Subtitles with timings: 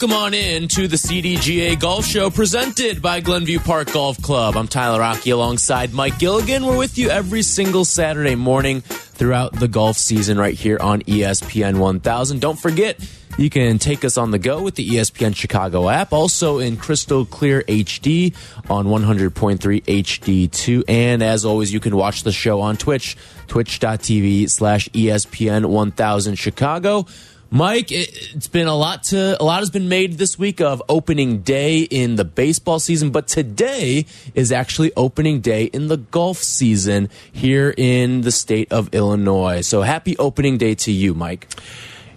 [0.00, 4.56] Welcome on in to the CDGA Golf Show presented by Glenview Park Golf Club.
[4.56, 6.64] I'm Tyler Aki alongside Mike Gilligan.
[6.64, 11.76] We're with you every single Saturday morning throughout the golf season right here on ESPN
[11.76, 12.40] 1000.
[12.40, 12.98] Don't forget,
[13.36, 17.26] you can take us on the go with the ESPN Chicago app, also in crystal
[17.26, 18.34] clear HD
[18.70, 20.84] on 100.3 HD2.
[20.88, 27.04] And as always, you can watch the show on Twitch, twitch.tv slash ESPN 1000 Chicago.
[27.52, 30.80] Mike, it, it's been a lot to a lot has been made this week of
[30.88, 36.38] opening day in the baseball season, but today is actually opening day in the golf
[36.38, 39.62] season here in the state of Illinois.
[39.62, 41.48] So happy opening day to you, Mike.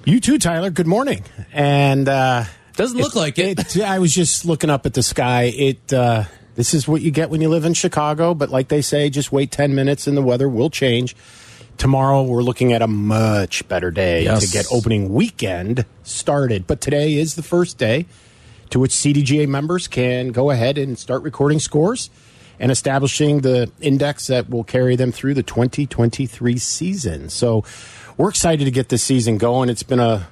[0.05, 0.69] You too, Tyler.
[0.69, 1.23] Good morning.
[1.51, 2.43] And uh,
[2.75, 3.75] Doesn't look like it.
[3.75, 5.51] it, I was just looking up at the sky.
[5.55, 8.35] It uh, this is what you get when you live in Chicago.
[8.35, 11.15] But like they say, just wait ten minutes and the weather will change.
[11.77, 14.45] Tomorrow we're looking at a much better day Yes.
[14.45, 16.65] to get opening weekend started.
[16.67, 18.05] But today is the first day
[18.69, 22.09] to which CDGA members can go ahead and start recording scores
[22.59, 27.29] and establishing the index that will carry them through the 2023 season.
[27.29, 27.63] So
[28.17, 29.69] we're excited to get this season going.
[29.69, 30.27] It's been a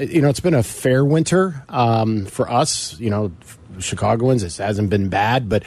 [0.00, 2.98] you know, it's been a fair winter um, for us.
[2.98, 3.32] You know,
[3.78, 4.42] Chicagoans.
[4.42, 5.62] It hasn't been bad, but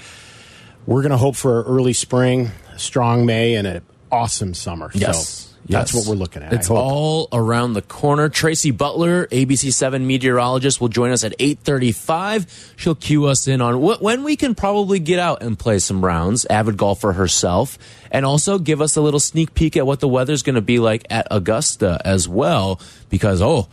[0.85, 3.81] we're going to hope for early spring, strong May, and an
[4.11, 4.91] awesome summer.
[5.13, 6.51] So that's what we're looking at.
[6.53, 8.29] It's all around the corner.
[8.29, 12.73] Tracy Butler, ABC7 meteorologist, will join us at 8:35.
[12.75, 16.03] She'll cue us in on wh- when we can probably get out and play some
[16.03, 16.45] rounds.
[16.45, 17.77] Avid golfer herself,
[18.11, 20.79] and also give us a little sneak peek at what the weather's going to be
[20.79, 22.79] like at Augusta as well.
[23.09, 23.67] Because oh.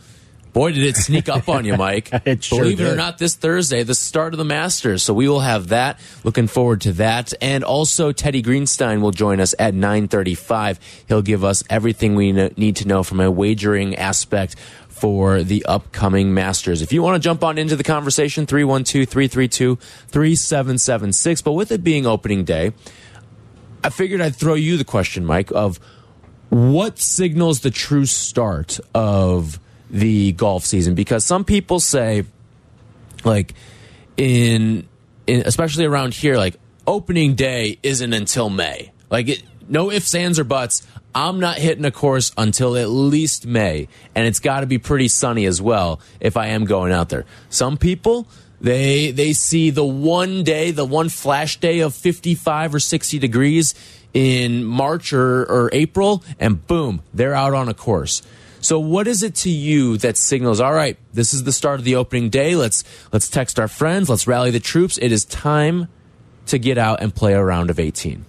[0.57, 2.09] Boy, did it sneak up on you, Mike.
[2.25, 5.03] It sure Believe it or not, this Thursday, the start of the Masters.
[5.03, 5.99] So we will have that.
[6.23, 7.31] Looking forward to that.
[7.43, 10.79] And also Teddy Greenstein will join us at 935.
[11.07, 14.55] He'll give us everything we need to know from a wagering aspect
[14.89, 16.81] for the upcoming Masters.
[16.81, 21.43] If you want to jump on into the conversation, 312-332-3776.
[21.43, 22.73] But with it being opening day,
[23.83, 25.79] I figured I'd throw you the question, Mike, of
[26.49, 29.59] what signals the true start of
[29.89, 30.95] the golf season?
[30.95, 32.25] Because some people say,
[33.23, 33.53] like,
[34.15, 34.87] in,
[35.25, 36.55] in especially around here, like
[36.85, 38.91] opening day isn't until May.
[39.09, 40.85] Like, it, no ifs, ands, or buts.
[41.13, 45.07] I'm not hitting a course until at least May, and it's got to be pretty
[45.07, 47.25] sunny as well if I am going out there.
[47.49, 48.27] Some people
[48.59, 53.75] they they see the one day, the one flash day of 55 or 60 degrees
[54.13, 58.23] in March or, or April, and boom, they're out on a course.
[58.61, 61.85] So what is it to you that signals, all right, this is the start of
[61.85, 62.55] the opening day.
[62.55, 64.97] Let's let's text our friends, let's rally the troops.
[64.97, 65.87] It is time
[66.47, 68.25] to get out and play a round of 18.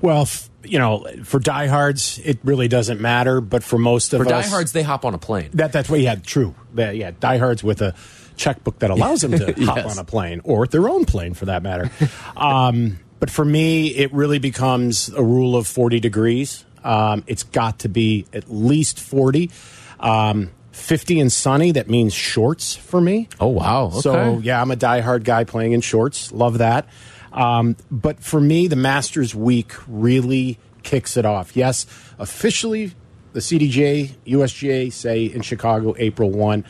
[0.00, 0.28] Well,
[0.64, 3.40] you know, for diehards, it really doesn't matter.
[3.40, 5.50] But for most of For us, diehards, they hop on a plane.
[5.54, 6.54] that that's what yeah, true.
[6.74, 7.94] That, yeah, diehards with a
[8.36, 11.62] checkbook that allows them to hop on a plane or their own plane for that
[11.62, 11.90] matter.
[12.36, 16.64] um, but for me, it really becomes a rule of forty degrees.
[16.84, 19.50] Um, it's got to be at least forty.
[19.98, 23.28] Um, 50 and sunny, that means shorts for me.
[23.38, 23.86] Oh wow.
[23.86, 24.00] Okay.
[24.00, 26.32] So yeah, I'm a diehard guy playing in shorts.
[26.32, 26.88] Love that.
[27.32, 31.56] Um, but for me, the Masters week really kicks it off.
[31.56, 31.86] Yes,
[32.18, 32.92] officially,
[33.32, 36.64] the CDGA, USGA say in Chicago, April one,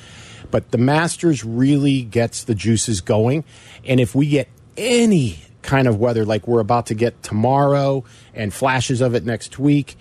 [0.50, 3.44] but the Masters really gets the juices going.
[3.84, 5.38] And if we get any
[5.71, 8.03] kind of weather like we're about to get tomorrow
[8.35, 9.97] and flashes of it next week.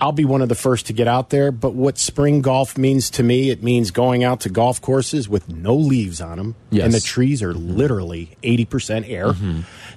[0.00, 1.52] I'll be one of the first to get out there.
[1.52, 5.50] But what spring golf means to me, it means going out to golf courses with
[5.50, 6.54] no leaves on them.
[6.70, 6.86] Yes.
[6.86, 9.34] And the trees are literally 80% air.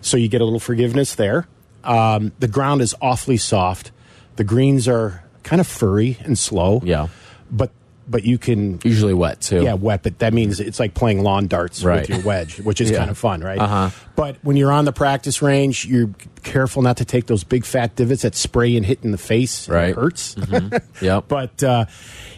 [0.01, 1.47] So you get a little forgiveness there.
[1.85, 3.91] Um, the ground is awfully soft.
[4.35, 6.81] The greens are kind of furry and slow.
[6.83, 7.07] Yeah.
[7.49, 7.71] But
[8.07, 9.63] but you can Usually wet too.
[9.63, 12.01] yeah, wet, but that means it's like playing lawn darts Right.
[12.01, 12.97] with your wedge, which is Yeah.
[12.99, 13.57] kind of fun, right?
[13.59, 13.89] Uh-huh.
[14.15, 16.09] But when you're on the practice range, you're
[16.43, 19.67] careful not to take those big fat divots that spray and hit in the face.
[19.67, 19.89] and Right.
[19.89, 20.35] It hurts.
[21.01, 21.25] Yep.
[21.27, 21.85] but uh,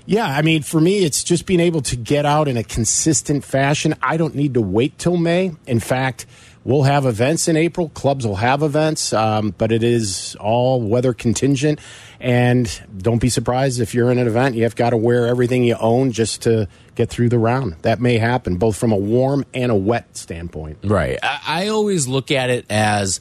[0.05, 3.43] yeah, I mean, for me, it's just being able to get out in a consistent
[3.43, 3.93] fashion.
[4.01, 5.51] I don't need to wait till May.
[5.67, 6.25] In fact,
[6.63, 7.89] we'll have events in April.
[7.89, 11.79] Clubs will have events, um, but it is all weather contingent.
[12.19, 15.75] And don't be surprised if you're in an event, you've got to wear everything you
[15.79, 17.75] own just to get through the round.
[17.83, 20.79] That may happen, both from a warm and a wet standpoint.
[20.83, 21.19] Right.
[21.21, 23.19] I, I always look at it as,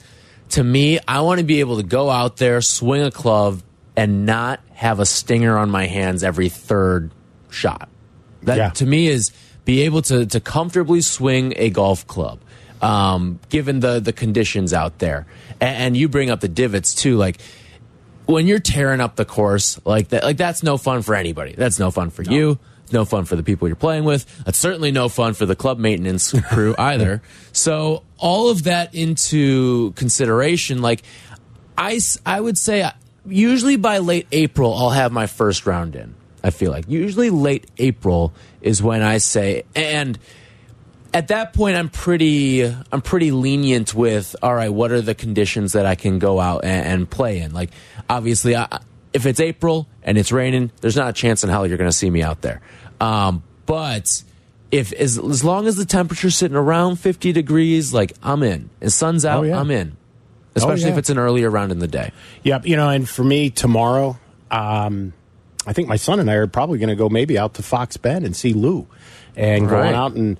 [0.51, 3.63] to me, I want to be able to go out there, swing a club,
[3.97, 7.11] and not have a stinger on my hands every third
[7.51, 7.89] shot.
[8.43, 8.71] That Yeah.
[8.71, 9.33] to me is
[9.65, 12.39] be able to to comfortably swing a golf club,
[12.81, 15.27] um, given the the conditions out there.
[15.61, 17.39] And, and you bring up the divots too, like
[18.27, 20.25] when you're tearing up the course like that.
[20.25, 21.55] Like that's no fun for anybody.
[21.55, 22.59] That's no fun for you.
[22.85, 24.45] It's no fun for the people you're playing with.
[24.45, 27.21] That's certainly no fun for the club maintenance crew either.
[27.53, 31.03] So all of that into consideration, like
[31.77, 32.93] I, I would say uh,
[33.27, 36.15] usually by late April, I'll have my first round in.
[36.45, 40.17] I feel like usually late April is when I say, and
[41.17, 45.73] at that point, I'm pretty, I'm pretty lenient with, all right, what are the conditions
[45.73, 47.55] that I can go out and, and play in?
[47.55, 47.71] Like,
[48.11, 48.81] obviously, I,
[49.15, 51.97] if it's April and it's raining, there's not a chance in hell you're going to
[51.97, 52.61] see me out there.
[53.01, 54.23] Um, but
[54.71, 58.69] if as, as long as the temperature's sitting around 50 degrees, like I'm in.
[58.83, 59.59] And sun's out, Oh, yeah.
[59.59, 59.97] I'm in.
[60.55, 60.99] Especially if yeah.
[60.99, 62.13] it's an earlier round in the day.
[62.43, 64.19] Yep, you know, and for me tomorrow,
[64.51, 65.15] um,
[65.67, 67.97] I think my son and I are probably going to go maybe out to Fox
[67.97, 68.87] Bend and see Lou,
[69.35, 69.83] and Right.
[69.83, 70.39] going out and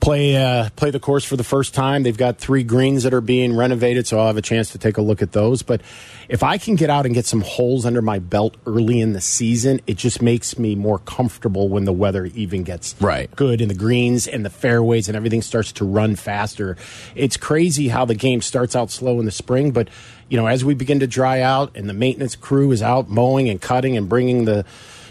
[0.00, 2.02] play uh, play the course for the first time.
[2.02, 4.96] They've got three greens that are being renovated, so I'll have a chance to take
[4.96, 5.62] a look at those.
[5.62, 5.80] But
[6.28, 9.20] if I can get out and get some holes under my belt early in the
[9.20, 13.34] season, it just makes me more comfortable when the weather even gets Right.
[13.34, 16.76] good and the greens and the fairways and everything starts to run faster.
[17.14, 19.88] It's crazy how the game starts out slow in the spring, but
[20.28, 23.48] you know, as we begin to dry out and the maintenance crew is out mowing
[23.48, 24.64] and cutting and bringing the,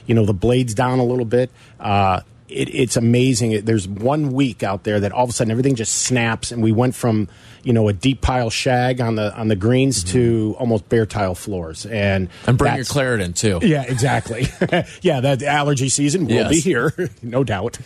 [0.05, 1.49] you know, the blades down a little bit,
[1.79, 3.51] uh, it, it's amazing.
[3.51, 6.61] It- There's one week out there that all of a sudden everything just snaps, and
[6.63, 7.27] we went from
[7.63, 11.35] you know a deep pile shag on the on the greens to almost bare tile
[11.35, 12.29] floors, and.
[12.45, 13.59] And bring your that's- Claritin too.
[13.67, 14.47] Yeah, exactly.
[15.01, 16.49] yeah, that allergy season will Yes.
[16.49, 17.77] be here, no doubt.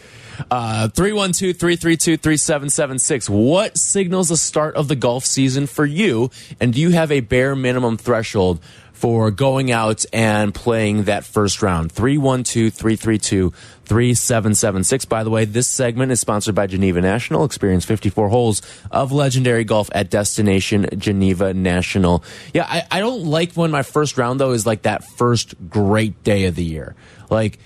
[0.50, 3.30] Uh, 312 332 3776.
[3.30, 6.32] What signals the start of the golf season for you?
[6.60, 8.60] And do you have a bare minimum threshold
[9.02, 11.92] for going out and playing that first round?
[11.92, 13.50] 312 332
[13.86, 15.06] 3776.
[15.06, 17.44] By the way, this segment is sponsored by Geneva National.
[17.44, 18.62] Experience 54 holes
[18.92, 22.24] of legendary golf at Destination Geneva National.
[22.54, 26.24] Yeah, I, I don't like when my first round, though, is like that first great
[26.24, 26.96] day of the year.
[27.32, 27.58] Like,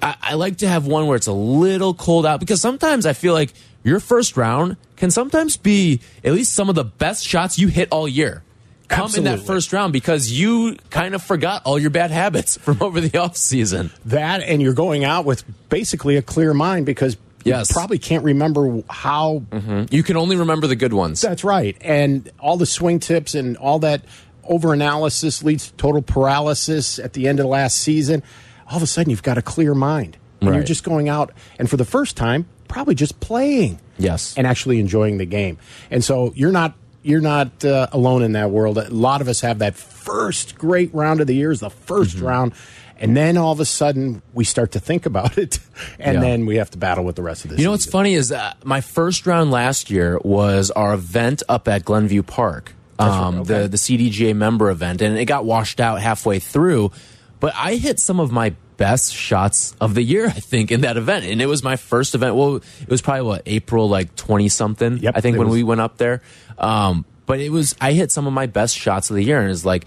[0.00, 3.12] I, I like to have one where it's a little cold out because sometimes I
[3.12, 3.52] feel like
[3.82, 7.88] your first round can sometimes be at least some of the best shots you hit
[7.90, 8.44] all year.
[8.88, 12.78] Come in that first round because you kind of forgot all your bad habits from
[12.82, 13.90] over the off season.
[14.06, 17.70] that and you're going out with basically a clear mind because Yes.
[17.70, 19.84] you probably can't remember how mm-hmm.
[19.94, 21.20] You can only remember the good ones.
[21.20, 24.02] that's right and all the swing tips and all that
[24.44, 28.22] over analysis leads to total paralysis at the end of the last season
[28.70, 31.68] all of a sudden you've got a clear mind and you're just going out and
[31.70, 34.34] for the first time probably just playing Yes.
[34.36, 35.58] and actually enjoying the game
[35.90, 36.74] and so you're not
[37.08, 40.92] you're not uh, alone in that world a lot of us have that first great
[40.94, 42.24] round of the year is the 1st Mm-hmm.
[42.26, 42.52] round
[43.00, 45.60] and then all of a sudden we start to think about it
[46.00, 46.20] and Yeah.
[46.20, 48.32] then we have to battle with the rest of the You know what's funny is
[48.32, 53.62] uh, my first round last year was our event up at Glenview Park, um, okay.
[53.62, 56.90] the the CDGA member event, and it got washed out halfway through.
[57.38, 60.96] But I hit some of my best shots of the year, I think, in that
[60.96, 62.34] event, and it was my first event.
[62.34, 64.96] Well, it was probably what April like twenty something.
[64.98, 66.22] Yep, I think when was- we went up there.
[66.56, 69.50] Um, but it was I hit some of my best shots of the year, and
[69.50, 69.84] it's like,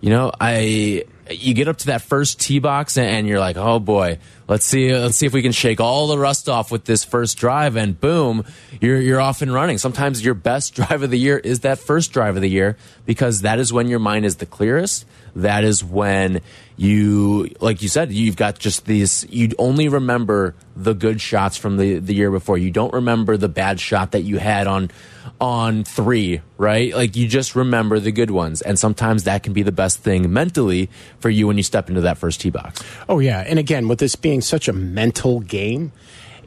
[0.00, 3.56] you know, I you get up to that first tee box and, and you're like,
[3.56, 4.18] oh boy,
[4.48, 7.38] let's see, let's see if we can shake all the rust off with this first
[7.38, 8.44] drive, and boom,
[8.80, 9.78] you're you're off and running.
[9.78, 13.42] Sometimes your best drive of the year is that first drive of the year because
[13.42, 15.06] that is when your mind is the clearest.
[15.36, 16.40] That is when
[16.80, 19.26] you, like you said, you've got just these.
[19.28, 22.56] You only remember the good shots from the the year before.
[22.56, 24.90] You don't remember the bad shot that you had on
[25.38, 26.94] on three, right?
[26.94, 28.62] Like you just remember the good ones.
[28.62, 32.00] And sometimes that can be the best thing mentally for you when you step into
[32.00, 32.82] that first tee box.
[33.10, 35.92] Oh yeah, and again, with this being such a mental game,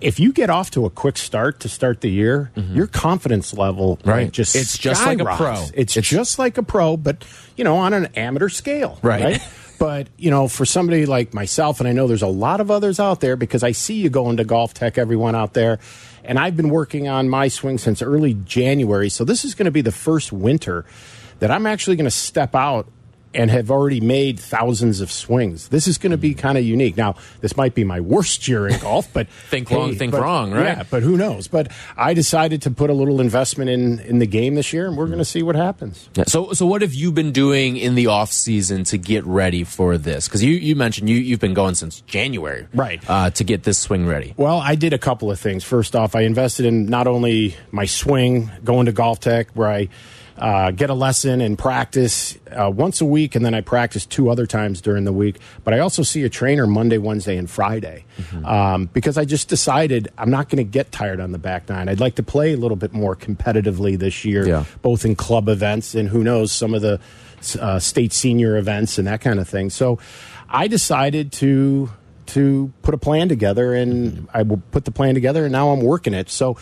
[0.02, 2.76] if you get off to a quick start to start the year, mm-hmm.
[2.76, 4.00] your confidence level.
[4.04, 4.32] Right.
[4.32, 5.54] just It's just like a pro.
[5.76, 7.24] It's, It's- just like a pro, but
[7.56, 9.40] you know, on an amateur scale, Right.
[9.80, 13.00] But you know, for somebody like myself, and I know there's a lot of others
[13.00, 15.80] out there because I see you going to GolfTec, everyone out there,
[16.24, 19.10] and I've been working on my swing since early January.
[19.10, 20.86] So this is going to be the first winter
[21.40, 22.88] that I'm actually going to step out
[23.34, 25.70] and have already made thousands of swings.
[25.70, 26.98] This is going to be kind of unique.
[26.98, 30.22] Now, this might be my worst year in golf, but think hey, wrong, think but,
[30.22, 30.78] wrong, right?
[30.78, 31.48] Yeah, but who knows?
[31.48, 34.98] But I decided to put a little investment in in the game this year, and
[34.98, 36.10] we're going to see what happens.
[36.16, 39.64] Yeah, so, so what have you been doing in the off season to get ready
[39.64, 40.28] for this?
[40.28, 43.78] Because you you mentioned you you've been going since January, right, uh, to get this
[43.78, 44.34] swing ready.
[44.38, 45.64] Well, I did a couple of things.
[45.64, 49.90] First off, I invested in not only my swing, going to GolfTec, where I
[50.38, 54.30] uh, get a lesson and practice uh, once a week, and then I practice two
[54.30, 55.40] other times during the week.
[55.64, 58.46] But I also see a trainer Monday, Wednesday, and Friday mm-hmm.
[58.46, 61.88] um, because I just decided I'm not going to get tired on the back nine.
[61.88, 64.66] I'd like to play a little bit more competitively this year, yeah.
[64.82, 67.00] both in club events and who knows some of the
[67.60, 69.70] uh, state senior events and that kind of thing.
[69.70, 70.00] So
[70.50, 71.92] I decided to
[72.26, 74.28] to put a plan together, and.
[74.34, 76.30] I will put the plan together, and now I'm working it.
[76.30, 76.58] So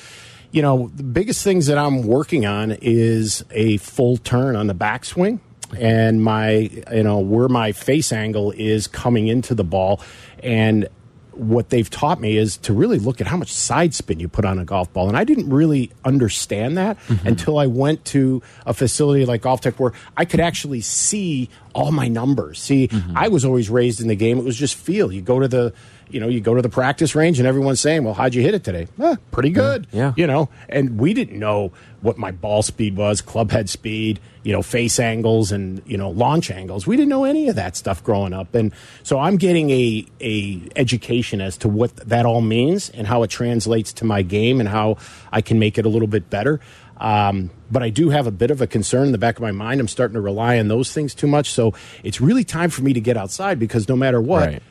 [0.52, 4.76] you know, the biggest things that I'm working on is a full turn on the
[4.76, 5.40] backswing
[5.78, 10.02] and my, you know, where my face angle is coming into the ball.
[10.44, 10.90] And
[11.32, 14.44] what they've taught me is to really look at how much side spin you put
[14.44, 15.08] on a golf ball.
[15.08, 17.26] And I didn't really understand that mm-hmm.
[17.26, 22.10] until I went to a facility like GolfTec where I could actually see all my
[22.10, 22.62] numbers.
[22.62, 23.18] See, mm-hmm.
[23.18, 24.38] I was always raised in the game.
[24.38, 25.12] It was just feel.
[25.12, 25.74] You go to the
[26.12, 28.54] you know, you go to the practice range and everyone's saying, "Well, how'd you hit
[28.54, 29.88] it today?" Eh, pretty good.
[29.92, 30.14] Yeah.
[30.16, 34.52] You know, and we didn't know what my ball speed was, club head speed, you
[34.52, 36.86] know, face angles and you know launch angles.
[36.86, 40.62] We didn't know any of that stuff growing up, and so I'm getting a a
[40.76, 44.68] education as to what that all means and how it translates to my game and
[44.68, 44.98] how
[45.32, 46.60] I can make it a little bit better.
[46.98, 49.52] Um, but I do have a bit of a concern in the back of my
[49.52, 49.80] mind.
[49.80, 51.50] I'm starting to rely on those things too much.
[51.50, 54.64] So it's really time for me to get outside because no matter what, right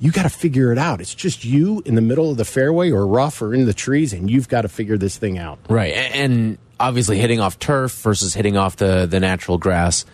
[0.00, 1.00] you got to figure it out.
[1.00, 4.12] It's just you in the middle of the fairway or rough or in the trees,
[4.12, 5.58] and you've got to figure this thing out.
[5.68, 5.92] Right.
[5.92, 10.04] And obviously, hitting off turf versus hitting off the, the natural grass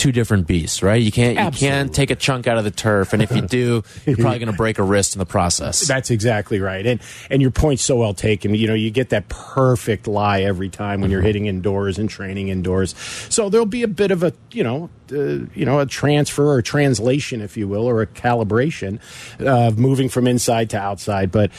[0.00, 1.02] two different beasts, right?
[1.02, 1.66] You can't Absolutely.
[1.66, 4.38] you can't take a chunk out of the turf, and if you do, you're probably
[4.38, 5.86] going to break a wrist in the process.
[5.86, 8.54] That's exactly right, and and your point's so well taken.
[8.54, 11.12] You know, you get that perfect lie every time when mm-hmm.
[11.12, 12.94] you're hitting indoors and training indoors.
[13.28, 16.62] So there'll be a bit of a you know uh, you know a transfer or
[16.62, 19.00] translation, if you will, or a calibration
[19.38, 21.50] of moving from inside to outside, but.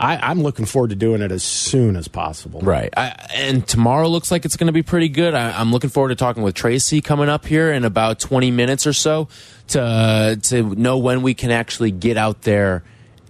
[0.00, 2.60] I, am looking forward to doing it as soon as possible.
[2.60, 2.92] Right.
[2.96, 5.34] I, and tomorrow looks like it's going to be pretty good.
[5.34, 8.86] I, am looking forward to talking with Tracy coming up here in about 20 minutes
[8.86, 9.28] or so
[9.68, 12.82] to to know when we can actually get out there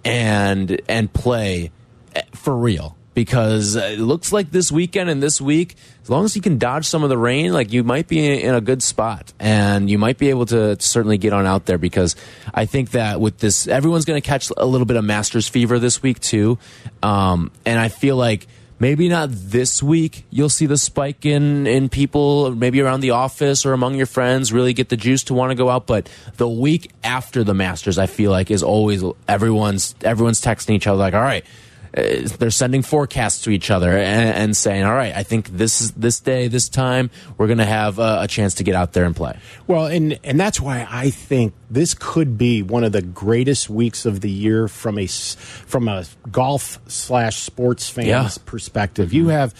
[0.05, 1.71] and and play
[2.15, 6.35] eh, for real because it looks like this weekend and this week, as long as
[6.35, 9.33] you can dodge some of the rain, like you might be in a good spot
[9.39, 12.15] and you might be able to certainly get on out there because
[12.53, 15.79] I think that with this, everyone's going to catch a little bit of Masters fever
[15.79, 16.57] this week too.
[17.03, 18.47] Um, and I feel like
[18.79, 23.63] maybe not this week you'll see the spike in in people maybe around the office
[23.63, 26.49] or among your friends really get the juice to want to go out but the
[26.49, 31.13] week after the masters i feel like is always everyone's everyone's texting each other like
[31.13, 31.45] all right
[31.93, 35.91] they're sending forecasts to each other and, and, saying, "All right, I think this is
[35.91, 39.03] this day, this time, we're going to have a, a, chance to get out there
[39.03, 43.01] and play." Well, and and that's why I think this could be one of the
[43.01, 48.29] greatest weeks of the year from a from a golf slash sports fans yeah.
[48.45, 49.09] perspective.
[49.09, 49.15] Mm -hmm.
[49.15, 49.53] You have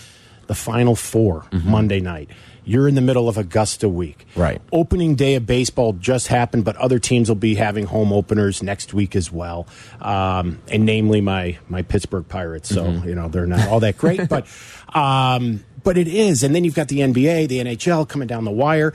[0.47, 1.69] the Final 4 mm -hmm.
[1.69, 2.29] Monday night.
[2.63, 4.25] You're in the middle of Augusta week.
[4.35, 4.61] Right.
[4.71, 8.93] Opening day of baseball just happened, but other teams will be having home openers next
[8.93, 9.67] week as well.
[9.99, 12.69] Um, and namely my my Pittsburgh Pirates.
[12.69, 13.09] So, mm-hmm.
[13.09, 14.47] you know, they're not all that great, but
[14.95, 16.43] um, but it is.
[16.43, 18.93] And then you've got the NBA, the NHL coming down the wire.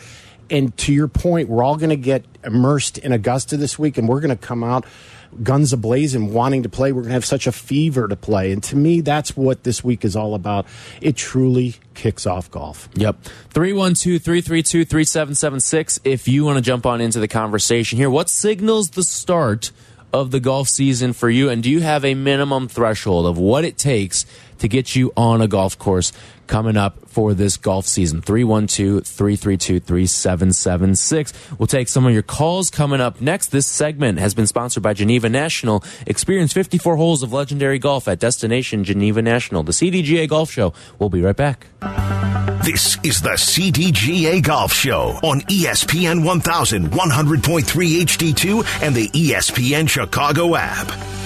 [0.48, 4.08] And to your point, we're all going to get immersed in Augusta this week, and
[4.08, 4.86] we're going to come out
[5.42, 6.92] guns ablazing, wanting to play.
[6.92, 8.52] We're going to have such a fever to play.
[8.52, 10.66] And to me, that's what this week is all about.
[11.00, 12.88] It truly kicks off golf.
[12.94, 13.22] Yep.
[13.50, 16.00] 312 332 3776.
[16.04, 19.72] If you want to jump on into the conversation here, what signals the start
[20.12, 21.48] of the golf season for you?
[21.48, 24.26] And do you have a minimum threshold of what it takes
[24.58, 26.12] to get you on a golf course
[26.46, 28.22] coming up for this golf season.
[28.22, 31.32] 312 332 3776.
[31.58, 33.48] We'll take some of your calls coming up next.
[33.48, 35.82] This segment has been sponsored by Geneva National.
[36.06, 39.62] Experience 54 holes of legendary golf at Destination Geneva National.
[39.62, 40.72] The CDGA Golf Show.
[40.98, 41.66] We'll be right back.
[42.64, 51.25] This is the CDGA Golf Show on ESPN 1100.3 HD2 and the ESPN Chicago app.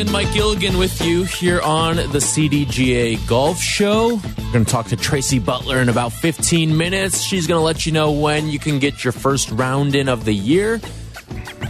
[0.00, 4.14] Again, Mike Gilligan with you here on the CDGA Golf Show.
[4.38, 7.20] We're going to talk to Tracy Butler in about 15 minutes.
[7.20, 10.24] She's going to let you know when you can get your first round in of
[10.24, 10.80] the year.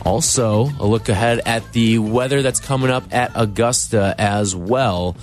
[0.04, 5.16] Also, a look ahead at the weather that's coming up at Augusta as well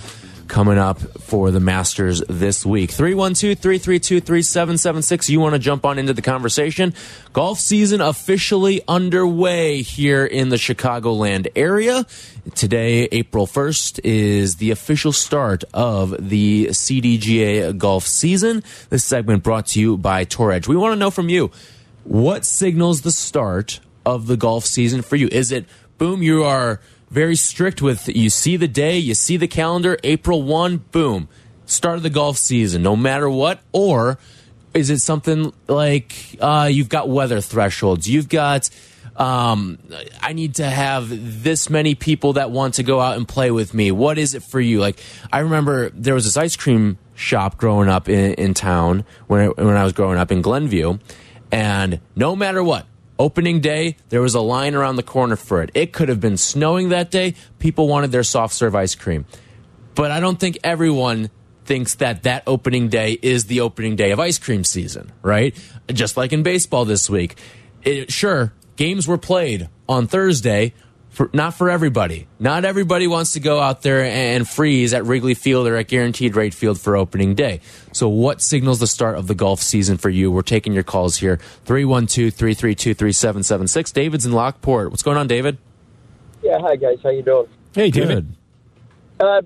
[0.48, 2.90] coming up for the Masters this week.
[2.90, 5.30] 312 332 3776.
[5.30, 6.94] You want to jump on into the conversation?
[7.32, 12.06] Golf season officially underway here in the Chicagoland area.
[12.54, 18.62] Today, April 1st, is the official start of the CDGA golf season.
[18.90, 20.66] This segment brought to you by Tour Edge.
[20.66, 21.50] We want to know from you
[22.04, 25.28] what signals the start of the golf season for you?
[25.30, 25.66] Is it
[25.98, 30.42] boom, you are very strict with you see the day, you see the calendar, April
[30.42, 31.28] 1, boom,
[31.66, 33.60] start of the golf season, no matter what?
[33.72, 34.18] Or
[34.74, 38.70] is it something like uh, you've got weather thresholds, you've got
[39.18, 39.78] um,
[40.22, 41.08] I need to have
[41.42, 43.90] this many people that want to go out and play with me.
[43.90, 44.78] What is it for you?
[44.78, 45.00] Like,
[45.32, 49.46] I remember there was this ice cream shop growing up in, in town when I,
[49.48, 50.98] when I was growing up in Glenview,
[51.50, 52.86] and no matter what,
[53.18, 55.70] opening day, there was a line around the corner for it.
[55.74, 57.34] It could have been snowing that day.
[57.58, 59.26] People wanted their soft serve ice cream.
[59.94, 61.30] But I don't think everyone
[61.64, 65.54] thinks that that opening day is the opening day of ice cream season, right?
[65.92, 67.36] Just like in baseball this week.
[67.82, 70.72] It, sure, games were played on Thursday,
[71.18, 72.28] for, not for everybody.
[72.38, 76.36] Not everybody wants to go out there and freeze at Wrigley Field or at Guaranteed
[76.36, 77.60] Rate Field for opening day.
[77.92, 80.30] So, what signals the start of the golf season for you?
[80.30, 83.90] We're taking your calls here 312 332 3776.
[83.90, 84.90] David's in Lockport.
[84.90, 85.58] What's going on, David?
[86.40, 86.98] Yeah, hi, guys.
[87.02, 87.48] How you doing?
[87.74, 88.32] Hey, David.
[89.18, 89.42] Uh,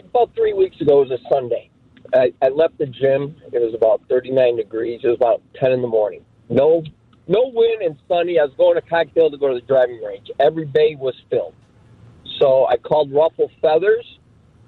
[0.00, 1.70] about three weeks ago, it was a Sunday.
[2.12, 3.36] I, I left the gym.
[3.52, 5.00] It was about 39 degrees.
[5.04, 6.24] It was about 10 in the morning.
[6.48, 6.82] No
[7.28, 8.38] no wind and sunny.
[8.38, 10.30] I was going to Cog Hill to go to the driving range.
[10.40, 11.54] Every bay was filled.
[12.38, 14.18] So I called Ruffled Feathers.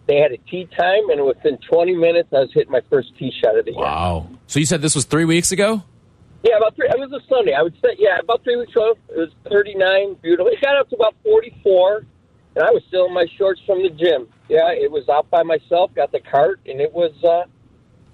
[0.06, 3.32] They had a tee time, and within 20 minutes, I was hitting my first tee
[3.42, 3.80] shot of the year.
[3.80, 4.28] Wow.
[4.46, 5.82] So you said this was three weeks ago?
[6.42, 6.87] Yeah, about three.
[6.87, 7.54] It was a Sunday.
[7.54, 8.94] I would say, yeah, about three weeks ago.
[9.08, 10.52] It was 39, beautiful.
[10.52, 12.04] It got up to about 44,
[12.56, 14.28] and I was still in my shorts from the gym.
[14.50, 15.95] Yeah, it was out by myself.
[15.95, 17.45] Got the cart, and it was, uh,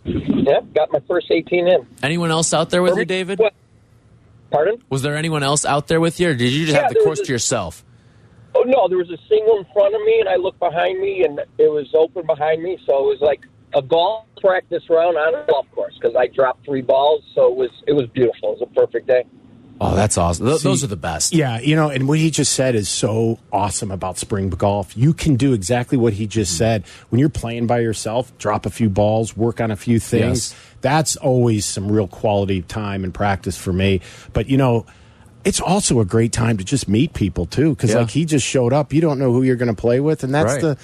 [0.05, 1.87] yeah, got my first 18 in.
[2.05, 3.41] Anyone else out there with you, David?
[3.41, 3.53] What?
[4.51, 4.83] Pardon?
[4.91, 7.01] Was there anyone else out there with you, or did you just Yeah, have the
[7.01, 7.85] course was to yourself?
[8.55, 11.25] Oh no, there was a single in front of me, and I looked behind me,
[11.25, 12.79] and it was open behind me.
[12.85, 13.41] So it was like
[13.75, 17.23] a golf practice round on a golf course because I dropped three balls.
[17.35, 18.53] So it was it was beautiful.
[18.55, 19.25] It was a perfect day.
[19.83, 20.45] Oh, that's awesome.
[20.45, 21.33] Th- See, those are the best.
[21.33, 24.95] Yeah, you know, and what he just said is so awesome about spring golf.
[24.95, 26.85] You can do exactly what he just said.
[27.09, 30.51] When you're playing by yourself, drop a few balls, work on a few things.
[30.53, 30.70] Yes.
[30.81, 34.01] That's always some real quality time and practice for me.
[34.33, 34.87] But, you know,
[35.45, 37.99] it's also a great time to just meet people too because Yeah.
[38.01, 40.35] like he just showed up you don't know who you're going to play with and
[40.35, 40.61] that's Right.
[40.61, 40.77] the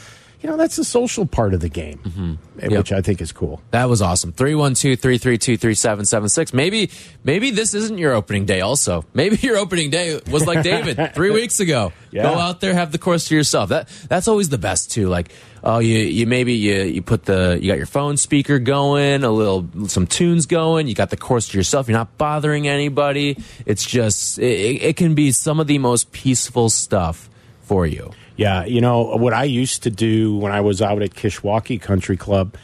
[0.46, 2.78] you know that's the social part of the game eh, Yep.
[2.78, 4.32] which i think is cool That was awesome.
[4.32, 6.54] 312-332-3776.
[6.54, 6.90] Maybe
[7.24, 9.04] maybe this isn't your opening day also.
[9.14, 11.92] Maybe your opening day was like David 3 weeks ago.
[12.10, 12.22] Yeah.
[12.22, 13.68] Go out there have the course to yourself.
[13.70, 15.08] That that's always the best too.
[15.08, 15.32] Like
[15.64, 19.30] oh you you maybe you you put the you got your phone speaker going, a
[19.30, 21.88] little some tunes going, you got the course to yourself.
[21.88, 23.36] You're not bothering anybody.
[23.66, 27.28] It's just it, it can be some of the most peaceful stuff
[27.66, 28.12] for you.
[28.36, 32.16] Yeah, you know what I used to do when I was out at Kishwaukee Country
[32.16, 32.54] Club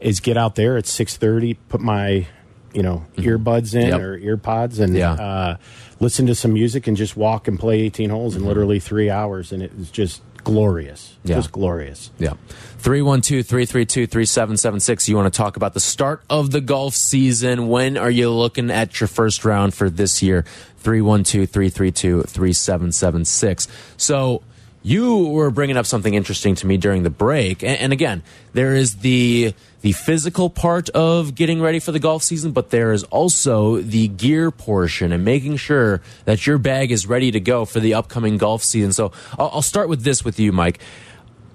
[0.00, 2.26] is get out there at six thirty, put my
[2.72, 4.00] you know earbuds in Yep.
[4.00, 5.12] or earpods, and Yeah.
[5.12, 5.56] uh,
[5.98, 9.52] listen to some music and just walk and play eighteen holes in literally three hours,
[9.52, 11.36] and it was just glorious, Yeah.
[11.36, 12.10] just glorious.
[12.18, 12.32] Yeah.
[12.78, 15.06] 312 332 3776.
[15.08, 17.68] You want to talk about the start of the golf season.
[17.68, 20.44] When are you looking at your first round for this year?
[20.78, 23.68] 312 332 3776.
[23.98, 24.42] So,
[24.82, 27.62] you were bringing up something interesting to me during the break.
[27.62, 32.22] And, and again, there is the the physical part of getting ready for the golf
[32.22, 37.06] season, but there is also the gear portion and making sure that your bag is
[37.06, 38.92] ready to go for the upcoming golf season.
[38.92, 40.80] So I'll, I'll start with this with you, Mike.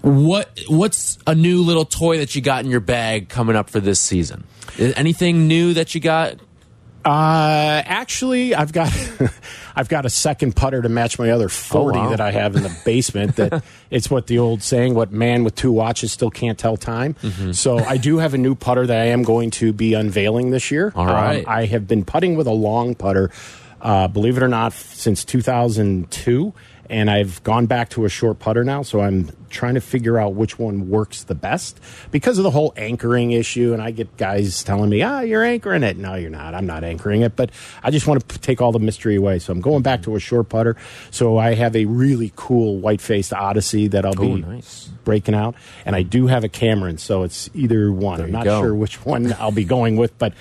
[0.01, 3.79] What what's a new little toy that you got in your bag coming up for
[3.79, 4.43] this season?
[4.77, 6.35] Anything new that you got?
[7.05, 8.91] Uh, actually, I've got
[9.75, 12.09] I've got a second putter to match my other forty Oh, wow.
[12.09, 13.35] that I have in the basement.
[13.35, 17.13] That it's what the old saying, "What man with two watches still can't tell time."
[17.21, 17.51] Mm-hmm.
[17.51, 20.71] So I do have a new putter that I am going to be unveiling this
[20.71, 20.91] year.
[20.95, 21.45] All right.
[21.45, 23.29] Um, I have been putting with a long putter,
[23.81, 26.53] uh, believe it or not, since 2002,
[26.89, 28.81] and I've gone back to a short putter now.
[28.83, 31.79] So I'm trying to figure out which one works the best
[32.11, 33.71] because of the whole anchoring issue.
[33.73, 36.53] And I get guys telling me, "Ah, you're anchoring it." No, you're not.
[36.53, 37.51] I'm not anchoring it, but
[37.83, 39.39] I just want to take all the mystery away.
[39.39, 40.75] So I'm going back to a short putter.
[41.11, 44.89] So I have a really cool white faced Odyssey that I'll be Oh, nice.
[45.03, 46.97] breaking out, and I do have a Cameron.
[46.97, 48.21] So it's either one.
[48.21, 48.61] I'm not go.
[48.61, 50.33] sure which one I'll be going with, but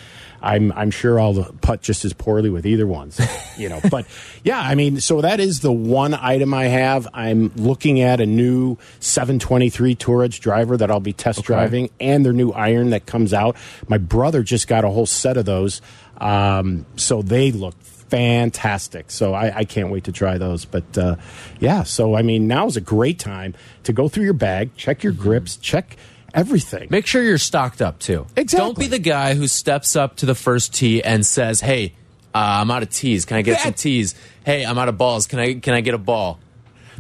[0.45, 3.11] I'm I'm sure I'll putt just as poorly with either one.
[3.11, 3.25] So,
[3.57, 4.07] you know, but
[4.43, 7.09] yeah, I mean, so that is the one item I have.
[7.15, 12.25] I'm looking at a new 723 Tour Edge driver that I'll be test driving, and
[12.25, 13.57] their new iron that comes out.
[13.89, 15.81] My brother just got a whole set of those,
[16.19, 19.11] um, so they look fantastic.
[19.11, 20.67] So I, I can't wait to try those.
[20.67, 21.17] But uh,
[21.59, 23.55] yeah, so I mean, now is a great time
[23.85, 25.97] to go through your bag, check your grips, check
[26.35, 26.89] everything.
[26.91, 28.27] Make sure you're stocked up too.
[28.37, 28.67] Exactly.
[28.67, 31.95] Don't be the guy who steps up to the first tee and says, "Hey,
[32.35, 33.25] uh, I'm out of tees.
[33.25, 34.15] Can I get some tees?
[34.45, 35.27] Hey, I'm out of balls.
[35.27, 36.41] Can I can I get a ball?"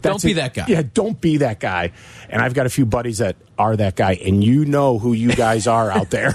[0.01, 0.35] Don't be it.
[0.35, 0.65] that guy.
[0.69, 1.93] Yeah, don't be that guy.
[2.29, 5.35] And I've got a few buddies that are that guy, and you know who you
[5.35, 6.33] guys are out there.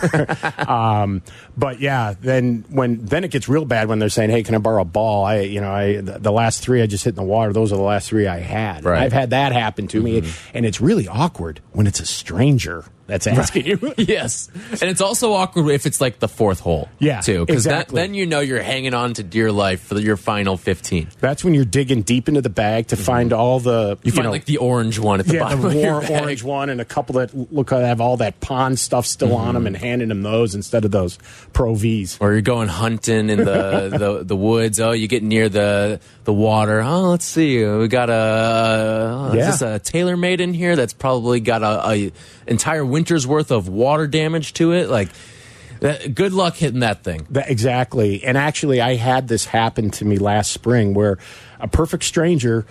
[0.69, 1.21] um,
[1.57, 4.59] but yeah, then when then it gets real bad when they're saying, "Hey, can I
[4.59, 7.15] borrow a ball?" I, you know, I the, the last three I just hit in
[7.15, 7.53] the water.
[7.53, 8.83] Those are the last three I had.
[8.83, 8.95] Right.
[8.95, 9.03] Mm-hmm.
[9.03, 13.25] I've had that happen to me, and it's really awkward when it's a stranger that's
[13.25, 13.93] asking you.
[13.97, 16.89] yes, and it's also awkward if it's like the fourth hole.
[16.99, 18.01] Yeah, too, because exactly.
[18.01, 21.09] then you know you're hanging on to dear life for your final 15.
[21.19, 24.07] That's when you're digging deep into the bag to find all the Mm-hmm.
[24.07, 26.21] You find know, like the orange one at the yeah, bottom the bag.
[26.21, 29.49] orange one and a couple that look like have all that pond stuff still on
[29.49, 29.53] Mm-hmm.
[29.55, 31.17] them and handing them those instead of those
[31.53, 32.17] Pro V's.
[32.21, 34.79] or you're going hunting in the, the, the woods.
[34.79, 36.81] Oh, you get near the the water.
[36.81, 37.65] Oh, let's see.
[37.65, 39.49] We got a uh, Yeah.
[39.49, 42.11] is this a TaylorMade in here that's probably got a, a
[42.47, 44.89] entire winter's worth of water damage to it.
[44.89, 45.09] Like,
[45.79, 47.25] that, good luck hitting that thing.
[47.31, 48.23] That, exactly.
[48.23, 51.17] And actually, I had this happen to me last spring where
[51.59, 52.65] a perfect stranger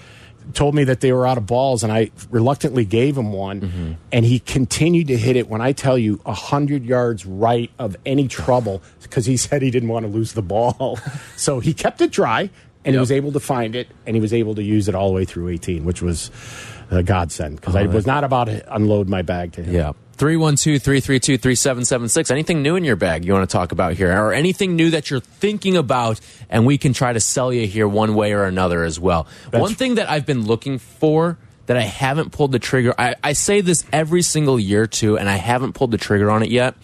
[0.55, 3.93] told me that they were out of balls, and I reluctantly gave him one, Mm-hmm.
[4.13, 5.49] and he continued to hit it.
[5.49, 9.71] When I tell you, a hundred yards right of any trouble, because he said he
[9.71, 10.99] didn't want to lose the ball,
[11.37, 12.51] so he kept it dry,
[12.85, 15.09] and he was able to find it, and he was able to use it all
[15.09, 16.31] the way through 18, which was
[16.91, 19.75] a godsend because I was not about to unload my bag to him.
[19.75, 19.93] Yeah.
[20.19, 22.31] 312 332 3776.
[22.31, 25.11] Anything new in your bag you want to talk about here, or anything new that
[25.11, 28.85] you're thinking about, and we can try to sell you here one way or another
[28.85, 29.27] as well.
[29.53, 33.33] One thing that I've been looking for that I haven't pulled the trigger, I, I
[33.33, 36.75] say this every single year too, and I haven't pulled the trigger on it yet,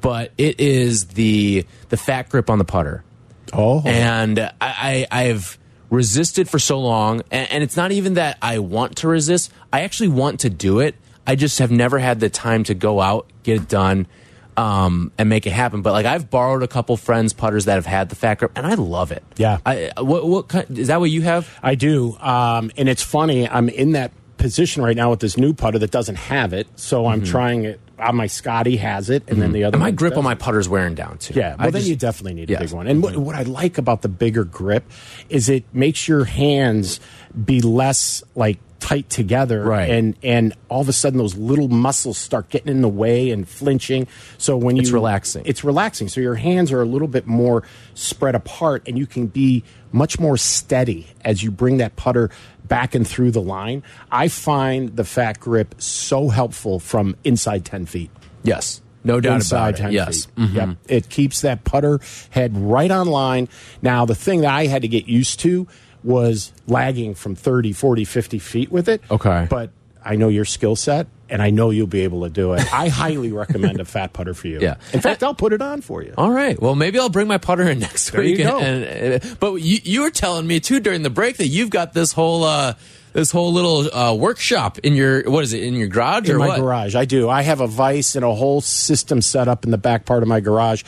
[0.00, 3.04] but it is the the fat grip on the putter
[3.52, 5.58] Oh, and I, I I've
[5.90, 9.52] resisted for so long, and, and it's not even that I want to resist.
[9.72, 10.94] I actually want to do it.
[11.30, 14.08] I just have never had the time to go out, get it done,
[14.56, 15.80] um, and make it happen.
[15.80, 18.66] But like I've borrowed a couple friends putters that have had the fat grip, and
[18.66, 19.22] I love it.
[19.36, 19.58] Yeah.
[19.64, 20.98] I, what what kind, is that?
[20.98, 21.48] What you have?
[21.62, 22.16] I do.
[22.18, 25.92] Um, and it's funny, I'm in that position right now with this new putter that
[25.92, 26.66] doesn't have it.
[26.74, 27.80] So I'm trying it.
[27.96, 30.68] Uh, my Scotty has it, and then the other And my grip on my putter's
[30.68, 31.34] wearing down too.
[31.34, 32.62] Yeah, well, I then just- you definitely need a Yes.
[32.62, 32.86] big one.
[32.88, 34.90] And what, what I like about the bigger grip
[35.28, 36.98] is it makes your hands
[37.44, 39.88] be less like tight together, Right.
[39.90, 43.48] And and all of a sudden those little muscles start getting in the way and
[43.48, 44.08] flinching.
[44.38, 45.42] So when you It's relaxing.
[45.46, 46.08] it's relaxing.
[46.08, 47.62] So your hands are a little bit more
[47.94, 49.62] spread apart, and you can be
[49.92, 52.30] much more steady as you bring that putter
[52.66, 53.82] back and through the line.
[54.10, 58.10] I find the fat grip so helpful from inside ten feet
[58.42, 59.82] yes, no doubt inside about it.
[59.82, 60.34] 10 Yes, feet.
[60.36, 60.56] Mm-hmm.
[60.56, 60.76] Yep.
[60.88, 63.48] It keeps that putter head right on line.
[63.82, 65.66] Now, the thing that I had to get used to
[66.04, 69.02] was lagging from 30, 40, 50 feet with it.
[69.10, 69.46] Okay.
[69.50, 69.70] But
[70.04, 72.72] I know your skill set and I know you'll be able to do it.
[72.72, 74.60] I highly recommend a fat putter for you.
[74.60, 74.76] Yeah.
[74.92, 76.14] In fact, I'll put it on for you.
[76.16, 76.60] All right.
[76.60, 78.38] Well, maybe I'll bring my putter in next There week.
[78.38, 78.58] you go.
[78.58, 78.84] And,
[79.22, 82.12] and- but you, you were telling me too during the break that you've got this
[82.12, 82.74] whole uh,
[83.12, 86.38] this whole little uh, workshop in your what is it in your garage in or
[86.38, 86.60] my what?
[86.60, 86.94] garage.
[86.94, 87.28] I do.
[87.28, 90.28] I have a vise and a whole system set up in the back part of
[90.28, 90.82] my garage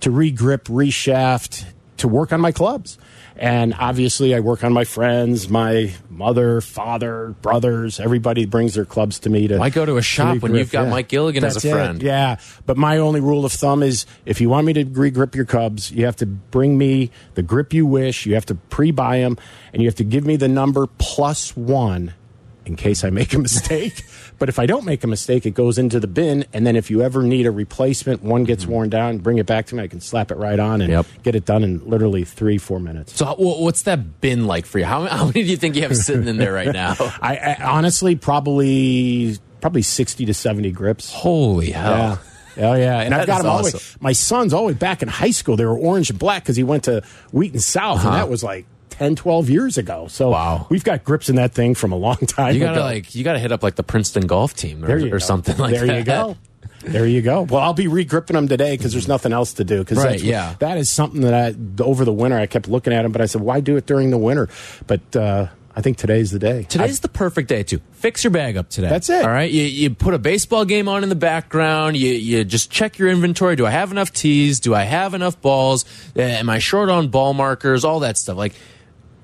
[0.00, 1.64] to regrip reshaft,
[1.98, 2.98] to work on my clubs.
[3.38, 8.00] And obviously, I work on my friends, my mother, father, brothers.
[8.00, 9.58] Everybody brings their clubs to me to.
[9.58, 11.70] Why go to a shop when you've got Mike Gilligan as a That's it.
[11.70, 12.02] friend?
[12.02, 15.44] Yeah, but my only rule of thumb is if you want me to re-grip your
[15.44, 18.26] Cubs, you have to bring me the grip you wish.
[18.26, 19.38] You have to pre-buy them,
[19.72, 22.14] and you have to give me the number plus one
[22.66, 24.02] in case I make a mistake.
[24.38, 26.90] but if I don't make a mistake, it goes into the bin, and then if
[26.90, 28.72] you ever need a replacement, one gets mm-hmm.
[28.72, 29.82] worn down, bring it back to me.
[29.82, 31.06] I can slap it right on and Yep.
[31.22, 33.16] get it done in literally three, four minutes.
[33.16, 34.84] So what's that bin like for you?
[34.84, 36.94] How, how many do you think you have sitting in there right now?
[36.98, 41.12] I, I honestly probably probably sixty to seventy grips.
[41.12, 41.92] Holy hell!
[41.92, 42.18] Yeah.
[42.58, 43.80] Oh yeah, and That I've got them all the way.
[44.00, 45.56] My son's all the way back in high school.
[45.56, 48.16] They were orange and black because he went to Wheaton South, and uh-huh.
[48.18, 48.66] that was like
[48.98, 50.06] 10, 12 years ago.
[50.08, 50.66] So Wow.
[50.70, 52.84] we've got grips in that thing from a long time You gotta ago.
[52.84, 55.86] like you gotta hit up like the Princeton golf team or, or something like there
[55.86, 55.98] that.
[55.98, 56.36] you go.
[56.82, 57.42] There you go.
[57.42, 59.78] Well, I'll be regripping them today because there's nothing else to do.
[59.80, 60.54] Because Right, yeah.
[60.60, 63.26] that is something that I over the winter I kept looking at them, but I
[63.26, 64.48] said, why do it during the winter?
[64.86, 66.62] But uh, I think today's the day.
[66.68, 68.88] Today's the perfect day to fix your bag up today.
[68.88, 69.22] That's it.
[69.24, 69.50] All right.
[69.50, 71.96] You, you put a baseball game on in the background.
[71.96, 73.56] You, you just check your inventory.
[73.56, 74.60] Do I have enough tees?
[74.60, 75.84] Do I have enough balls?
[76.16, 77.84] Uh, Am I short on ball markers?
[77.84, 78.36] All that stuff.
[78.36, 78.54] Like,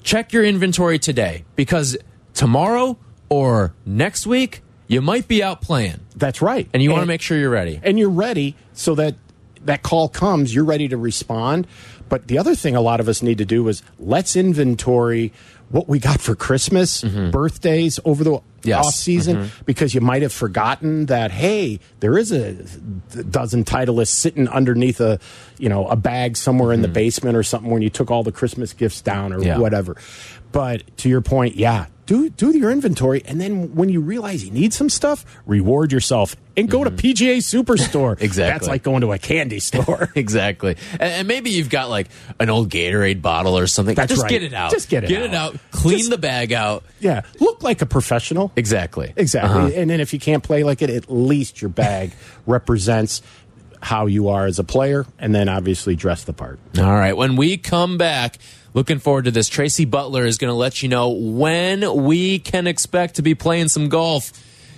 [0.05, 1.97] check your inventory today because
[2.35, 2.97] tomorrow
[3.29, 6.69] or next week, you might be out playing That's right.
[6.73, 7.81] and you want to make sure you're ready.
[7.83, 9.17] and you're ready so that
[9.63, 11.67] that call comes, you're ready to respond.
[12.11, 15.33] But the other thing a lot of us need to do is let's inventory
[15.71, 17.31] what we got for Christmas, mm-hmm.
[17.31, 18.41] birthdays over the.
[18.65, 18.79] Yes.
[18.79, 18.87] Mm-hmm.
[18.89, 22.53] off season, because you might have forgotten that hey, there is a
[23.31, 25.19] dozen Titleists sitting underneath a
[25.59, 28.33] you know a bag somewhere in the basement or something when you took all the
[28.33, 29.47] Christmas gifts down or Mm-hmm.
[29.49, 29.59] Yeah.
[29.59, 29.97] whatever.
[30.53, 34.51] But to your point, yeah, do do your inventory, and then when you realize you
[34.51, 38.15] need some stuff, reward yourself and go to PGA Superstore.
[38.15, 38.25] Mm-hmm.
[38.25, 38.53] Exactly.
[38.53, 40.11] That's like going to a candy store.
[40.17, 40.77] Exactly.
[40.93, 42.09] And, and maybe you've got like
[42.41, 43.95] an old Gatorade bottle or something.
[43.95, 44.29] That's Just right.
[44.31, 44.71] get it out.
[44.71, 45.27] Just get it Get out.
[45.27, 45.57] it out.
[45.71, 46.85] Clean Just- the bag out.
[47.01, 48.53] yeah, look like a professional.
[48.57, 49.13] Exactly.
[49.17, 49.51] Exactly.
[49.51, 49.71] Uh-huh.
[49.81, 52.13] And then if you can't play like it, at least your bag
[52.47, 53.23] represents
[53.81, 56.59] how you are as a player, and then obviously dress the part.
[56.79, 57.15] All right.
[57.15, 58.39] When we come back,
[58.75, 59.49] looking forward to this.
[59.49, 63.69] Tracy Butler is going to let you know when we can expect to be playing
[63.69, 64.33] some golf.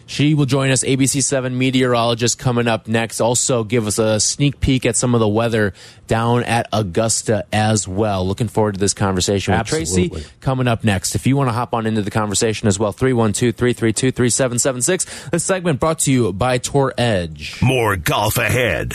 [0.08, 3.20] She will join us, ABC7 meteorologist, coming up next.
[3.20, 5.74] Also, give us a sneak peek at some of the weather
[6.06, 8.24] down at Augusta as well.
[8.24, 10.10] Looking forward to this conversation with Absolutely.
[10.10, 11.16] Tracy coming up next.
[11.16, 15.30] If you want to hop on into the conversation as well, 312 332 3776.
[15.30, 17.60] This segment brought to you by Tour Edge.
[17.60, 18.94] More golf ahead.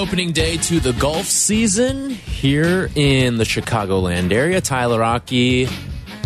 [0.00, 4.58] Opening day to the golf season here in the Chicagoland area.
[4.62, 5.68] Tyler Aki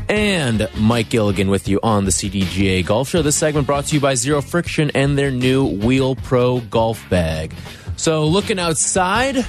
[0.09, 3.21] and Mike Gilligan with you on the CDGA Golf Show.
[3.21, 7.53] This segment brought to you by Zero Friction and their new Wheel Pro golf bag.
[7.97, 9.45] So, looking outside,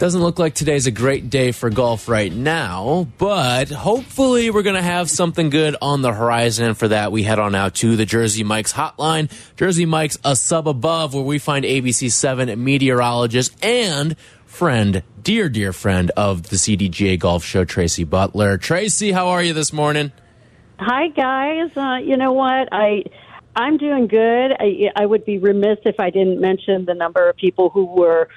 [0.00, 4.74] doesn't look like today's a great day for golf right now, but hopefully we're going
[4.74, 6.68] to have something good on the horizon.
[6.68, 9.30] And for that, we head on out to the Jersey Mike's hotline.
[9.56, 16.10] Jersey Mike's a sub above where we find ABC7 meteorologist and friend, dear, dear friend
[16.16, 18.56] of the CDGA Golf Show, Tracy Butler.
[18.56, 20.12] Tracy, how are you this morning?
[20.78, 21.76] Hi guys.
[21.76, 22.70] Uh, you know what?
[22.72, 23.04] I
[23.54, 24.52] I'm doing good.
[24.58, 28.30] I, I would be remiss if I didn't mention the number of people who were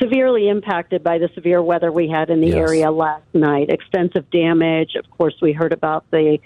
[0.00, 2.56] severely impacted by the severe weather we had in the Yes.
[2.56, 3.68] area last night.
[3.70, 4.94] Extensive damage.
[4.96, 6.38] Of course, we heard about the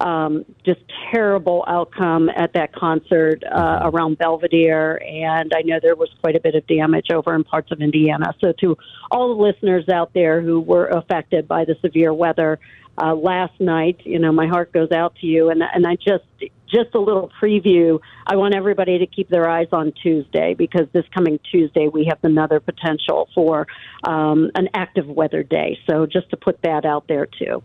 [0.00, 0.80] um, just
[1.12, 6.40] terrible outcome at that concert uh, around Belvidere, and I know there was quite a
[6.40, 8.34] bit of damage over in parts of Indiana.
[8.40, 8.76] So, to
[9.10, 12.58] all the listeners out there who were affected by the severe weather
[13.00, 16.24] uh, last night, you know, my heart goes out to you, and and I just
[16.68, 17.98] just a little preview.
[18.26, 22.18] I want everybody to keep their eyes on Tuesday because this coming Tuesday we have
[22.22, 23.66] another potential for
[24.04, 25.78] um, an active weather day.
[25.90, 27.62] So, just to put that out there too.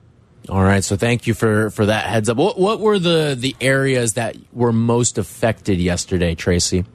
[0.50, 2.38] All right, so thank you for for that heads up.
[2.38, 6.86] What what were the the areas that were most affected yesterday, Tracy?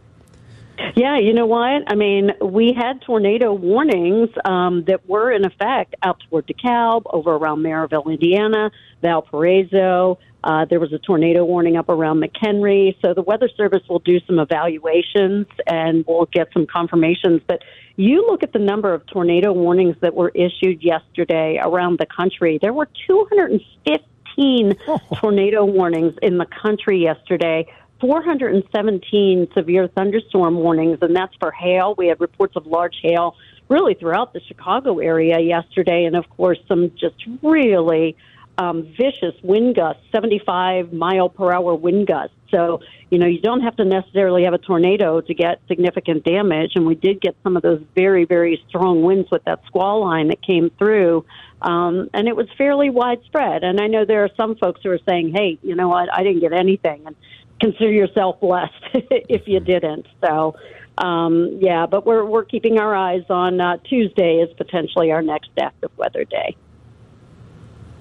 [0.94, 1.90] Yeah, you know what?
[1.90, 7.34] I mean, we had tornado warnings um, that were in effect out toward DeKalb, over
[7.34, 8.70] around Merrillville, Indiana,
[9.02, 10.18] Valparaiso.
[10.44, 12.94] Uh, there was a tornado warning up around McHenry.
[13.02, 17.42] So the Weather Service will do some evaluations and we'll get some confirmations.
[17.46, 17.62] But
[17.96, 22.58] you look at the number of tornado warnings that were issued yesterday around the country.
[22.62, 24.76] There were 215
[25.16, 27.66] tornado warnings in the country yesterday.
[28.00, 31.94] 417 severe thunderstorm warnings, and that's for hail.
[31.96, 33.36] We had reports of large hail
[33.68, 38.16] really throughout the Chicago area yesterday, and of course, some just really
[38.58, 42.34] um, vicious wind gusts, 75 mile per hour wind gusts.
[42.50, 42.80] So,
[43.10, 46.72] you know, you don't have to necessarily have a tornado to get significant damage.
[46.74, 50.28] And we did get some of those very, very strong winds with that squall line
[50.28, 51.24] that came through.
[51.62, 53.62] Um, and it was fairly widespread.
[53.62, 56.24] And I know there are some folks who are saying, hey, you know what, I
[56.24, 57.02] didn't get anything.
[57.06, 57.14] And
[57.60, 60.06] consider yourself blessed if you didn't.
[60.24, 60.56] So,
[60.98, 65.50] um, yeah, but we're we're keeping our eyes on uh, Tuesday as potentially our next
[65.58, 66.56] active weather day.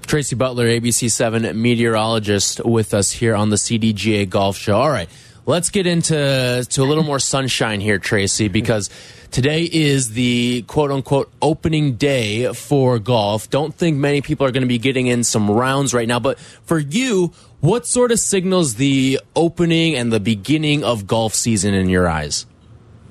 [0.08, 4.80] Tracy Butler, ABC7 meteorologist, with us here on the CDGA Golf Show.
[4.80, 5.10] All right,
[5.48, 8.92] let's get into to a little more sunshine here, Tracy, because
[9.32, 13.50] today is the quote unquote opening day for golf.
[13.50, 16.38] Don't think many people are going to be getting in some rounds right now, but
[16.40, 21.90] for you, what sort of signals the opening and the beginning of golf season in
[21.90, 22.46] your eyes?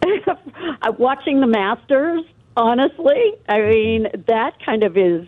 [0.98, 2.22] Watching the Masters,
[2.56, 5.26] honestly, I mean, that kind of is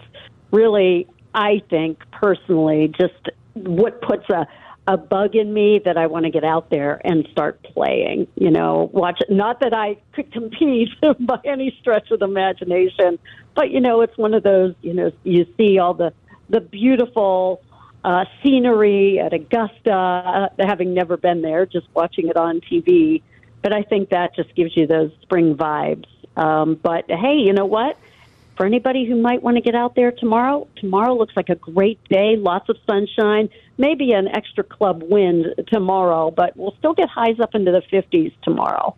[0.53, 4.47] really I think personally, just what puts a
[4.89, 8.27] a bug in me that I want to get out there and start playing.
[8.37, 9.21] You know, watch.
[9.29, 10.89] Not that I could compete
[11.21, 13.19] by any stretch of the imagination,
[13.55, 14.75] but you know, it's one of those.
[14.81, 16.15] You know, you see all the
[16.49, 17.61] the beautiful
[18.03, 23.23] uh, scenery at Augusta, uh, having never been there, just watching it on TV.
[23.63, 26.07] But I think that just gives you those spring vibes.
[26.35, 27.99] Um, but hey, you know what?
[28.59, 32.03] For anybody who might want to get out there tomorrow, tomorrow looks like a great
[32.09, 37.39] day, lots of sunshine, maybe an extra club wind tomorrow, but we'll still get highs
[37.39, 38.97] up into the 50s tomorrow.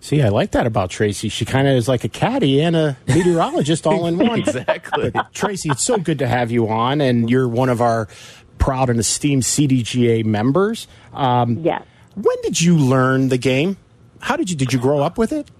[0.00, 1.28] See, I like that about Tracy.
[1.28, 4.40] She kind of is like a caddy and a meteorologist all in one.
[4.40, 5.10] exactly.
[5.10, 8.08] But, Tracy, it's so good to have you on, and you're one of our
[8.56, 10.88] proud and esteemed CDGA members.
[11.12, 11.82] Um, yes.
[12.14, 13.76] When did you learn the game?
[14.20, 15.50] How did you did you grow up with it?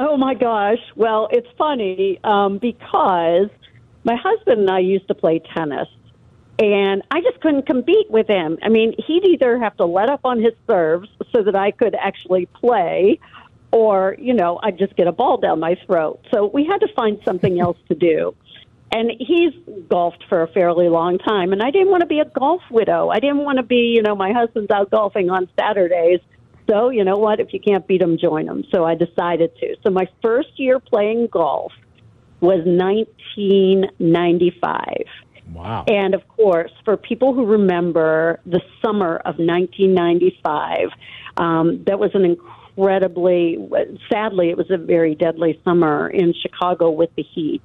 [0.00, 0.78] Oh my gosh.
[0.94, 3.48] Well, it's funny um, because
[4.04, 5.88] my husband and I used to play tennis,
[6.60, 8.58] and I just couldn't compete with him.
[8.62, 11.96] I mean, he'd either have to let up on his serves so that I could
[11.96, 13.18] actually play,
[13.72, 16.20] or, you know, I'd just get a ball down my throat.
[16.32, 18.36] So we had to find something else to do.
[18.92, 19.52] And he's
[19.88, 23.08] golfed for a fairly long time, and I didn't want to be a golf widow.
[23.08, 26.20] I didn't want to be, you know, my husband's out golfing on Saturdays
[26.68, 27.40] so, you know what?
[27.40, 28.64] If you can't beat them, join them.
[28.72, 29.76] So I decided to.
[29.84, 31.72] So my first year playing golf
[32.40, 34.86] was 1995.
[35.52, 35.84] Wow.
[35.88, 40.90] And of course, for people who remember the summer of 1995,
[41.38, 43.58] um, that was an incredibly,
[44.12, 47.62] sadly, it was a very deadly summer in Chicago with the heat.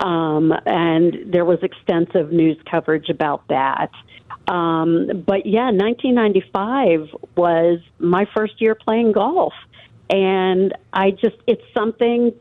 [0.00, 3.90] Um, and there was extensive news coverage about that.
[4.50, 9.52] Um, but yeah, 1995 was my first year playing golf.
[10.10, 12.34] And I just, it's something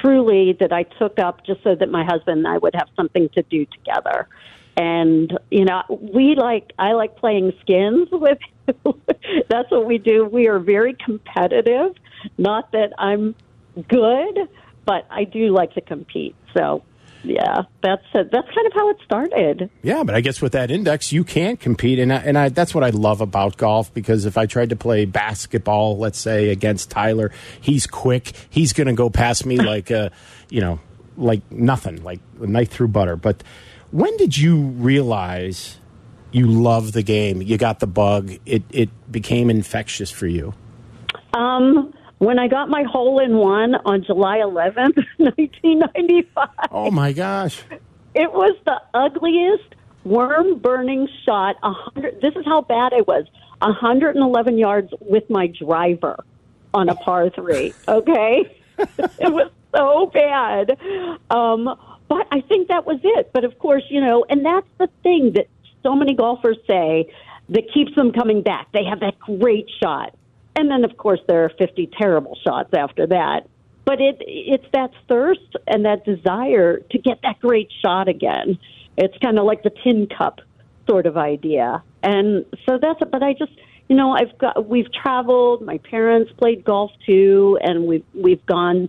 [0.00, 3.28] truly that I took up just so that my husband and I would have something
[3.34, 4.28] to do together.
[4.78, 8.38] And, you know, we like, I like playing skins with,
[9.48, 10.24] that's what we do.
[10.24, 11.92] We are very competitive.
[12.38, 13.34] Not that I'm
[13.88, 14.48] good,
[14.86, 16.34] but I do like to compete.
[16.56, 16.82] So
[17.22, 19.70] yeah, that's that's kind of how it started.
[19.82, 22.74] Yeah, but I guess with that index, you can't compete, and I, and I, that's
[22.74, 23.92] what I love about golf.
[23.92, 28.32] Because if I tried to play basketball, let's say against Tyler, he's quick.
[28.50, 30.10] He's going to go past me like a,
[30.50, 30.78] you know,
[31.16, 33.16] like nothing, like a knife through butter.
[33.16, 33.42] But
[33.90, 35.78] when did you realize
[36.32, 37.42] you love the game?
[37.42, 38.32] You got the bug.
[38.44, 40.54] It it became infectious for you.
[41.34, 46.48] Um when I got my hole in one on July 11th, 1995.
[46.70, 47.62] Oh my gosh.
[48.14, 49.74] It was the ugliest
[50.04, 51.56] worm burning shot.
[51.62, 52.20] A hundred.
[52.20, 53.26] This is how bad it was.
[53.60, 56.24] 111 yards with my driver
[56.72, 57.74] on a par three.
[57.88, 60.78] Okay, it was so bad.
[61.30, 61.64] Um,
[62.08, 63.30] but I think that was it.
[63.32, 65.48] But of course, you know, and that's the thing that
[65.82, 67.12] so many golfers say
[67.50, 68.68] that keeps them coming back.
[68.72, 70.14] They have that great shot
[70.56, 73.46] and then of course there are 50 terrible shots after that.
[73.84, 78.58] But it it's that thirst and that desire to get that great shot again.
[78.96, 80.40] It's kind of like the tin cup
[80.88, 81.82] sort of idea.
[82.02, 83.10] And so that's it.
[83.12, 83.52] But I just
[83.88, 85.62] you know I've got we've traveled.
[85.62, 88.88] My parents played golf too, and we've we've gone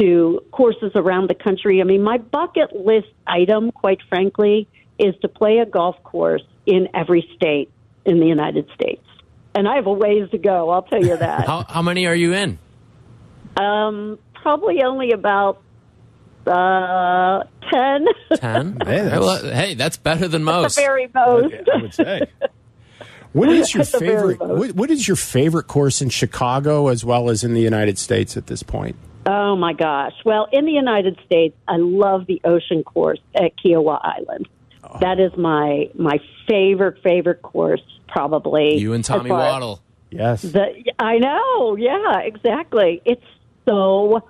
[0.00, 1.80] to courses around the country.
[1.80, 4.66] I mean, my bucket list item, quite frankly,
[4.98, 7.70] is to play a golf course in every state
[8.06, 9.04] in the United States
[9.54, 10.70] and I have a ways to go.
[10.70, 11.46] I'll tell you that.
[11.46, 12.58] how, how many are you in?
[13.56, 15.62] Um, probably only about
[16.46, 18.06] uh, ten.
[18.34, 18.78] Ten.
[18.84, 20.76] hey, that's, well, hey, that's better than most.
[20.76, 21.54] the very most.
[21.72, 22.26] I would say.
[23.32, 24.40] What is your favorite?
[24.40, 28.36] What, what is your favorite course in Chicago as well as in the United States
[28.36, 28.96] at this point?
[29.24, 30.12] Oh my gosh!
[30.24, 34.48] Well, in the United States, I love the ocean course at Kiawah Island.
[34.94, 34.98] Oh.
[35.00, 38.76] That is my my favorite favorite course probably.
[38.76, 39.80] You and Tommy Waddle.
[40.10, 40.42] Yes.
[40.42, 41.76] The, I know.
[41.76, 43.00] Yeah, exactly.
[43.06, 43.24] It's
[43.66, 44.28] so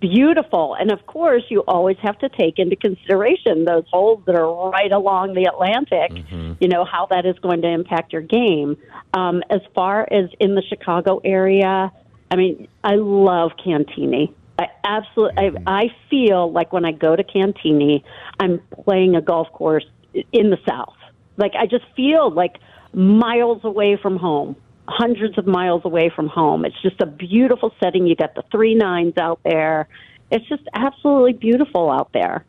[0.00, 0.76] beautiful.
[0.78, 4.92] And of course, you always have to take into consideration those holes that are right
[4.92, 6.52] along the Atlantic, Mm-hmm.
[6.60, 8.76] you know, how that is going to impact your game.
[9.14, 11.90] Um, as far as in the Chicago area,
[12.30, 14.34] I mean, I love Cantigny.
[14.58, 18.02] I absolutely, I, I feel like when I go to Cantigny,
[18.40, 19.84] I'm playing a golf course
[20.32, 20.96] in the South.
[21.36, 22.56] Like I just feel like
[22.92, 24.56] miles away from home,
[24.88, 26.64] hundreds of miles away from home.
[26.64, 28.06] It's just a beautiful setting.
[28.06, 29.88] You got the three nines out there.
[30.30, 32.44] It's just absolutely beautiful out there.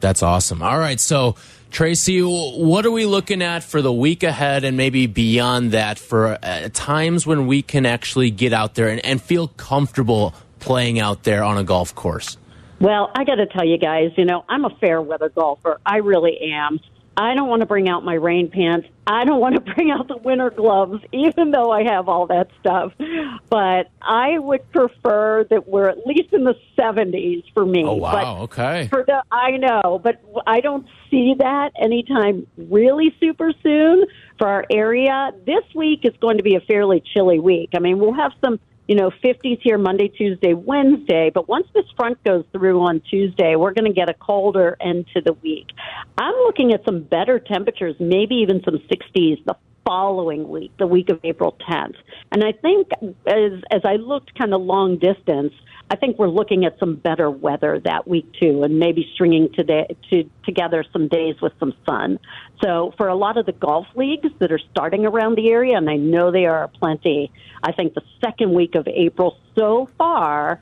[0.00, 0.62] That's awesome.
[0.62, 1.36] All right, so
[1.70, 6.38] Tracy, what are we looking at for the week ahead and maybe beyond that for
[6.42, 10.34] uh, times when we can actually get out there and, and feel comfortable
[10.68, 12.36] playing out there on a golf course?
[12.78, 15.80] Well, I got to tell you guys, you know, I'm a fair weather golfer.
[15.86, 16.78] I really am.
[17.16, 18.86] I don't want to bring out my rain pants.
[19.06, 22.48] I don't want to bring out the winter gloves, even though I have all that
[22.60, 22.92] stuff.
[23.48, 27.84] But I would prefer that we're at least in the 70s for me.
[27.84, 28.12] Oh, wow.
[28.12, 28.88] But okay.
[28.88, 34.04] for the, I know, but I don't see that anytime really super soon
[34.38, 35.32] for our area.
[35.46, 37.70] This week is going to be a fairly chilly week.
[37.74, 41.84] I mean, we'll have some, you know, 50s here Monday, Tuesday, Wednesday, but once this
[41.94, 45.66] front goes through on Tuesday, we're going to get a colder end to the week.
[46.16, 49.56] I'm looking at some better temperatures, maybe even some 60s the
[49.88, 51.94] following week, the week of April 10th.
[52.30, 52.88] And I think
[53.26, 55.54] as as I looked kind of long distance,
[55.90, 59.96] I think we're looking at some better weather that week too, and maybe stringing today
[60.10, 62.18] to together some days with some sun.
[62.62, 65.88] So for a lot of the golf leagues that are starting around the area, and
[65.88, 67.32] I know they are plenty,
[67.62, 70.60] I think the second week of April so far.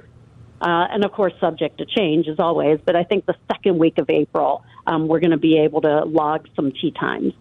[0.58, 2.80] Uh, and of course, subject to change as always.
[2.82, 6.06] But I think the second week of April, um, we're going to be able to
[6.06, 7.34] log some tee times.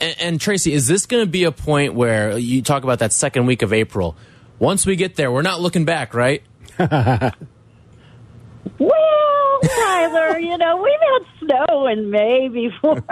[0.00, 3.12] And, and Tracy, is this going to be a point where you talk about that
[3.12, 4.16] second week of April?
[4.58, 6.42] Once we get there, we're not looking back, right?
[8.78, 13.02] Well, Tyler, you know, we've had snow in May before.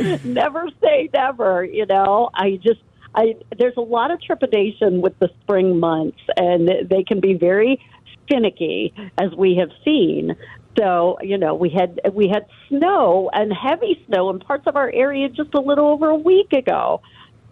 [0.24, 2.30] never say never, you know.
[2.34, 2.80] I just
[3.14, 7.80] I there's a lot of trepidation with the spring months and they can be very
[8.28, 10.36] finicky as we have seen.
[10.78, 14.90] So, you know, we had we had snow and heavy snow in parts of our
[14.92, 17.02] area just a little over a week ago.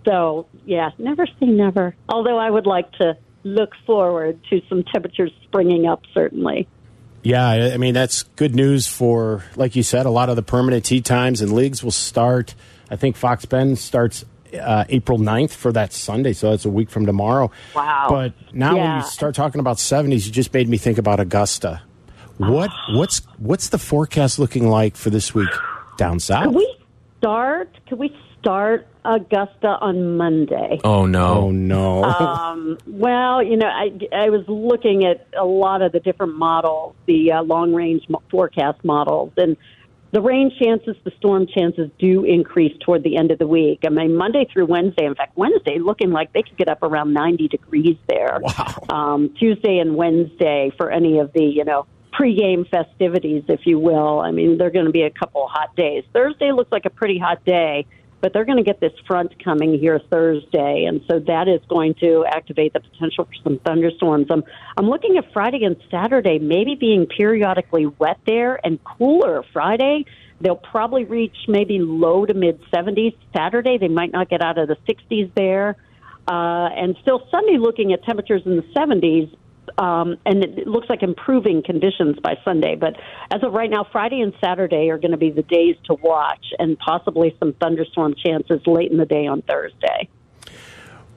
[0.05, 1.97] So, yeah, never say never.
[2.09, 6.69] Although I would like to look forward to some temperatures springing up certainly.
[7.23, 10.43] Yeah, I I mean that's good news for, like you said, a lot of the
[10.43, 12.55] permanent tee times and leagues will start.
[12.89, 14.25] I think Fox Bend starts
[14.55, 17.51] uh, April 9th for that Sunday, so that's a week from tomorrow.
[17.75, 18.07] Wow.
[18.09, 21.83] But now when you start talking about 70s, you just made me think about Augusta.
[22.39, 25.49] What what's what's the forecast looking like for this week
[25.97, 26.47] down south?
[26.47, 26.77] Could we
[27.19, 27.71] start?
[27.89, 30.81] Could we start Augusta on Monday?
[30.85, 31.27] Oh no!
[31.27, 32.05] oh no.
[32.05, 36.95] Um, well, you know, I, I was looking at a lot of the different models,
[37.07, 39.57] the uh, long range mo- forecast models, and
[40.13, 43.81] the rain chances, the storm chances do increase toward the end of the week.
[43.85, 47.13] I mean, Monday through Wednesday, in fact, Wednesday looking like they could get up around
[47.13, 48.39] 90 degrees there.
[48.41, 48.85] Wow.
[48.89, 51.87] Um, Tuesday and Wednesday for any of the, you know,
[52.19, 54.21] pregame festivities, if you will.
[54.21, 56.05] I mean, they're going to be a couple hot days.
[56.13, 57.87] Thursday looks like a pretty hot day,
[58.21, 61.95] but they're going to get this front coming here Thursday, and so that is going
[62.01, 64.27] to activate the potential for some thunderstorms.
[64.31, 64.43] I'm
[64.77, 69.45] I'm looking at Friday and Saturday maybe being periodically wet there and cooler.
[69.53, 70.07] Friday
[70.41, 73.15] they'll probably reach maybe low to mid 70s.
[73.35, 75.77] Saturday they might not get out of the 60s there,
[76.27, 79.35] uh, and still Sunday looking at temperatures in the 70s
[79.79, 82.77] um, and it looks like improving conditions by Sunday.
[82.77, 82.95] But
[83.33, 86.45] as of right now, Friday and Saturday are going to be the days to watch,
[86.59, 90.09] and possibly some thunderstorm chances late in the day on Thursday.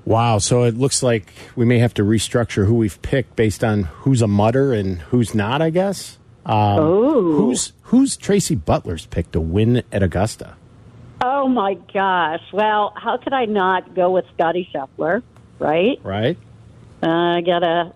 [0.06, 0.39] Wow.
[0.39, 4.22] So it looks like we may have to restructure who we've picked based on who's
[4.22, 6.18] a mudder and who's not, I guess.
[6.45, 7.36] Um, Oh.
[7.38, 10.56] Who's who's Tracy Butler's pick to win at Augusta?
[11.22, 12.41] Oh my gosh!
[12.54, 15.22] Well, how could I not go with Scottie Scheffler?
[15.60, 16.00] Right?
[16.02, 16.38] Right?
[17.04, 17.93] Uh, I gotta.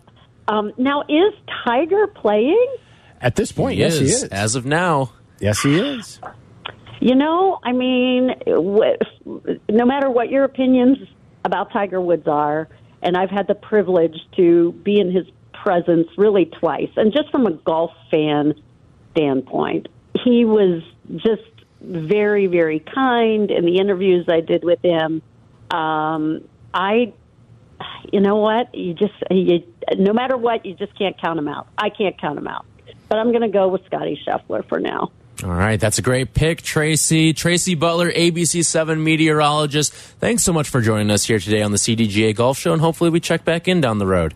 [0.48, 1.34] Um, now, is
[1.66, 2.76] Tiger playing?
[3.22, 4.30] At this point, He yes, he is, is.
[4.30, 5.12] as of now.
[5.40, 6.20] yes, he is.
[7.00, 10.98] You know, I mean, no matter what your opinions
[11.46, 12.70] about Tiger Woods are,
[13.02, 17.46] and I've had the privilege to be in his presence really twice, and just from
[17.46, 18.54] a golf fan
[19.12, 19.88] standpoint,
[20.24, 20.82] he was
[21.18, 21.42] just
[21.82, 25.22] very, very kind in the interviews I did with him.
[25.72, 27.14] Um, I,
[28.12, 29.64] you know what, you just, you,
[29.98, 31.68] no matter what, you just can't count them out.
[31.78, 32.66] I can't count them out.
[33.10, 35.12] But I'm going to go with Scottie Scheffler for now.
[35.44, 37.34] All right, that's a great pick, Tracy.
[37.34, 39.94] Tracy Butler, ABC7 meteorologist.
[39.94, 43.10] Thanks so much for joining us here today on the CDGA Golf Show, and hopefully
[43.10, 44.34] we check back in down the road.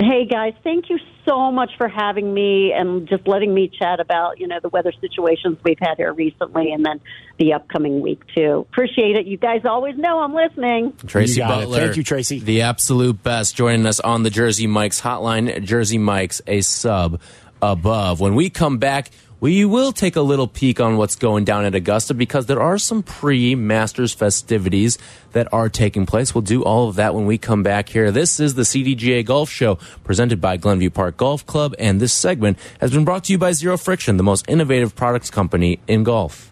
[0.00, 4.38] Hey guys, thank you so much for having me and just letting me chat about,
[4.38, 7.00] you know, the weather situations we've had here recently and then
[7.38, 8.66] the upcoming week too.
[8.70, 9.26] Appreciate it.
[9.26, 10.92] You guys always know I'm listening.
[11.06, 11.64] Tracy You got it.
[11.64, 11.80] Butler.
[11.80, 12.40] Thank you, Tracy.
[12.40, 15.62] The absolute best joining us on the Jersey Mike's hotline.
[15.64, 17.20] Jersey Mike's a sub
[17.62, 18.20] above.
[18.20, 19.10] When we come back,
[19.44, 22.78] we will take a little peek on what's going down at Augusta because there are
[22.78, 24.96] some pre Masters festivities
[25.32, 26.34] that are taking place.
[26.34, 28.10] We'll do all of that when we come back here.
[28.10, 32.58] This is the CDGA Golf Show presented by Glenview Park Golf Club, and this segment
[32.80, 36.50] has been brought to you by Zero Friction, the most innovative products company in golf.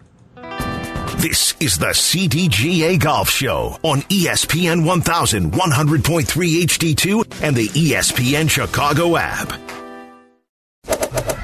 [1.15, 9.82] This is the CDGA Golf Show on ESPN 1100.3 HD2 and the ESPN Chicago app.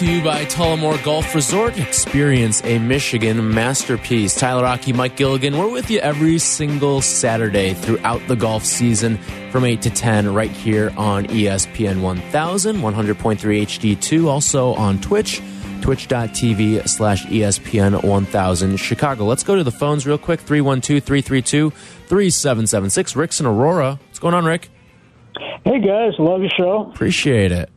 [0.00, 1.78] To you by Tullymore Golf Resort.
[1.78, 4.34] Experience a Michigan masterpiece.
[4.34, 5.58] Tyler Aki, Mike Gilligan.
[5.58, 9.18] We're with you every single Saturday throughout the golf season
[9.50, 14.26] from 8 to 10 right here on ESPN 1000, 100.3 HD2.
[14.26, 15.42] Also on Twitch,
[15.82, 19.26] twitch.tv slash ESPN 1000 Chicago.
[19.26, 23.16] Let's go to the phones real quick 312 332 3776.
[23.16, 23.98] Rick's in Aurora.
[24.06, 24.70] What's going on, Rick?
[25.62, 26.90] Hey guys, love your show.
[26.90, 27.68] Appreciate it.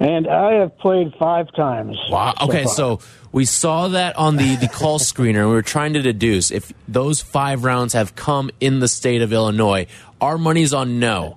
[0.00, 1.96] And I have played five times.
[2.10, 2.34] Wow.
[2.42, 2.72] Okay, far.
[2.74, 3.00] so
[3.32, 6.72] we saw that on the, the call screener, and we were trying to deduce if
[6.88, 9.86] those five rounds have come in the state of Illinois.
[10.20, 11.34] Our money's on no.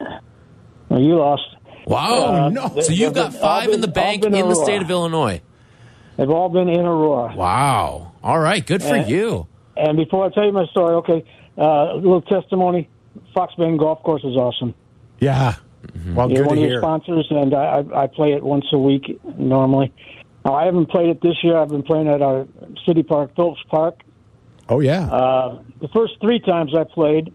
[0.89, 1.43] Well, you lost.
[1.85, 2.45] Wow.
[2.45, 2.81] Uh, no.
[2.81, 5.41] So you've got five all in the bank in the state of Illinois.
[6.17, 7.35] They've all been in Aurora.
[7.35, 8.13] Wow.
[8.23, 8.65] All right.
[8.65, 9.47] Good for Uh, you.
[9.77, 11.23] And before I tell you my story, okay,
[11.57, 12.89] uh, a little testimony.
[13.33, 14.73] Fox Bend Golf Course is awesome.
[15.19, 15.55] Yeah.
[16.13, 19.19] Well, You're good one of your sponsors, and I, I, play it once a week
[19.37, 19.93] normally.
[20.45, 21.57] Now, I haven't played it this year.
[21.57, 22.47] I've been playing at our
[22.85, 24.01] city park, Phillips Park.
[24.69, 25.07] Oh, yeah.
[25.07, 27.33] Uh, the first three times I played,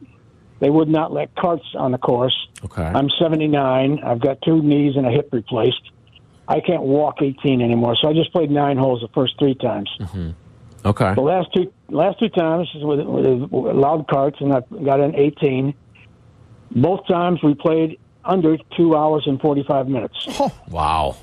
[0.61, 2.37] they would not let carts on the course.
[2.65, 2.83] Okay.
[2.83, 4.01] I'm 79.
[4.05, 5.91] I've got two knees and a hip replaced.
[6.49, 9.91] I can't walk 18 anymore, so I just played nine holes the first three times.
[10.85, 11.15] Okay.
[11.15, 15.75] The last two last two times with, with loud carts, and I got in 18.
[16.73, 20.29] Both times we played under two hours and 45 minutes.
[20.69, 21.17] Wow.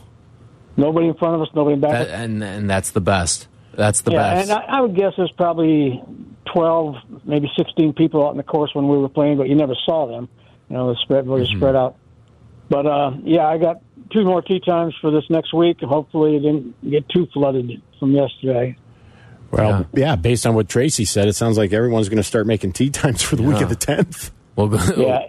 [0.77, 1.91] Nobody in front of us, nobody in back.
[1.91, 3.47] That, and and that's the best.
[3.73, 4.49] That's the yeah, best.
[4.49, 6.01] and I, I would guess there's probably
[6.53, 6.95] 12,
[7.25, 10.07] maybe 16 people out in the course when we were playing, but you never saw
[10.07, 10.29] them.
[10.69, 11.95] You know, the spread was spread out.
[12.69, 13.81] But uh, yeah, I got
[14.11, 15.81] two more tee times for this next week.
[15.81, 18.77] Hopefully, it didn't get too flooded from yesterday.
[19.51, 20.15] well, yeah.
[20.15, 23.21] based on what Tracy said, it sounds like everyone's going to start making tee times
[23.21, 24.31] for the week of the 10th.
[24.55, 25.27] well, Yeah,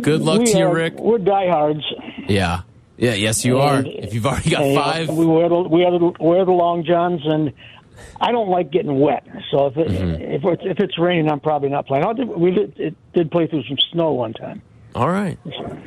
[0.00, 0.94] good luck we to you, are- Rick.
[0.98, 1.84] We're diehards.
[2.28, 2.62] Yeah.
[2.96, 3.14] Yeah.
[3.14, 3.82] Yes, you are.
[3.84, 5.08] If you've already got uh, five.
[5.08, 7.52] we wear the, we wear the, wear the long johns, and
[8.20, 9.26] I don't like getting wet.
[9.50, 10.22] So if it, Mm-hmm.
[10.22, 12.04] if it's, if it's raining, I'm probably not playing.
[12.04, 14.62] I did, we did, it did play through some snow one time.
[14.94, 15.38] All right.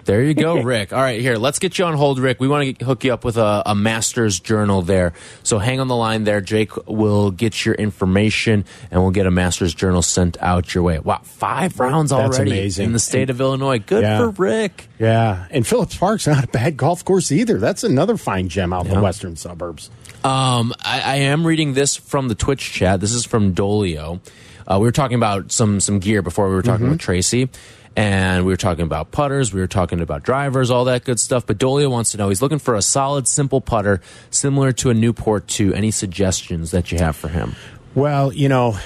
[0.05, 0.93] There you go, Rick.
[0.93, 2.39] All right, here, let's get you on hold, Rick.
[2.39, 5.13] We want to hook you up with a, a master's journal there.
[5.43, 6.41] So hang on the line there.
[6.41, 10.99] Jake will get your information and we'll get a master's journal sent out your way.
[10.99, 12.85] Wow, five rounds That's already amazing.
[12.87, 13.79] in the state of Illinois.
[13.79, 14.17] Good Yeah.
[14.19, 14.87] for Rick.
[14.99, 15.47] Yeah.
[15.51, 17.57] And Phillips Park's not a bad golf course either.
[17.57, 19.89] That's another fine gem out in the western suburbs.
[20.23, 23.01] Um, I, I am reading this from the Twitch chat.
[23.01, 24.21] This is from Dolio.
[24.65, 27.49] Uh, we were talking about some some gear before we were talking with Tracy,
[27.95, 29.53] and we were talking about putters.
[29.53, 31.45] We were talking about drivers, all that good stuff.
[31.45, 34.93] But Dolio wants to know he's looking for a solid, simple putter similar to a
[34.93, 35.73] Newport 2.
[35.73, 37.55] Any suggestions that you have for him?
[37.95, 38.77] Well, you know,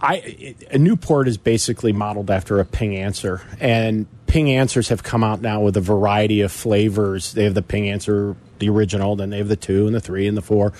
[0.00, 5.24] I a Newport is basically modeled after a Ping Anser, and Ping Ansers have come
[5.24, 7.32] out now with a variety of flavors.
[7.32, 10.26] They have the Ping Anser, the original, then they have the two and the three
[10.28, 10.72] and the four.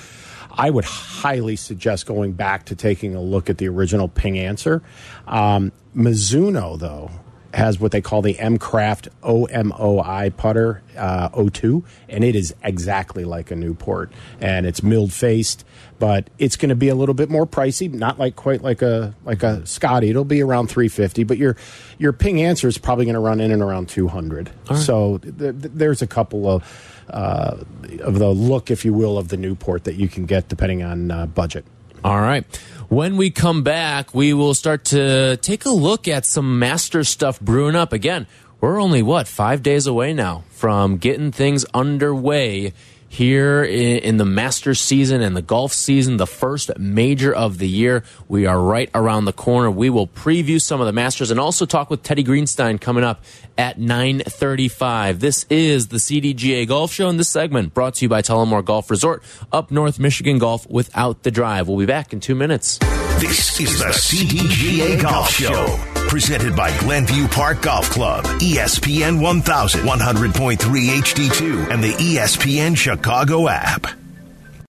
[0.53, 4.83] I would highly suggest going back to taking a look at the original Ping Anser.
[5.27, 7.11] Um, Mizuno, though,
[7.53, 13.25] has what they call the M Craft OMOI putter uh, O2, and it is exactly
[13.25, 15.65] like a Newport, and it's milled faced,
[15.99, 17.93] but it's going to be a little bit more pricey.
[17.93, 20.11] Not like quite like a like a Scotty.
[20.11, 21.57] It'll be around three fifty, but your
[21.99, 24.51] your Ping Anser is probably going to run in and around two hundred.
[24.77, 27.57] So th- th- there's a couple of uh,
[28.01, 31.11] of the look, if you will, of the Newport that you can get depending on
[31.11, 31.65] uh, budget.
[32.05, 32.45] All right.
[32.91, 37.39] When we come back, we will start to take a look at some master stuff
[37.39, 37.93] brewing up.
[37.93, 38.27] Again,
[38.61, 42.73] we're only, what, five days away now from getting things underway
[43.13, 47.69] here in, in, the Masters season and the golf season, the first major of the
[47.69, 48.05] year.
[48.29, 49.69] We are right around the corner.
[49.69, 53.25] We will preview some of the Masters and also talk with Teddy Greenstein coming up
[53.59, 55.19] at 9:35.
[55.19, 58.89] This is the CDGA Golf Show, and this segment brought to you by Tullymore Golf
[58.89, 61.67] Resort, up North Michigan Golf without the drive.
[61.67, 62.79] We'll be back in two minutes.
[63.21, 71.71] This is the CDGA Golf Show, presented by Glenview Park Golf Club, ESPN 1100.3 HD2,
[71.71, 74.00] and the ESPN Chicago app.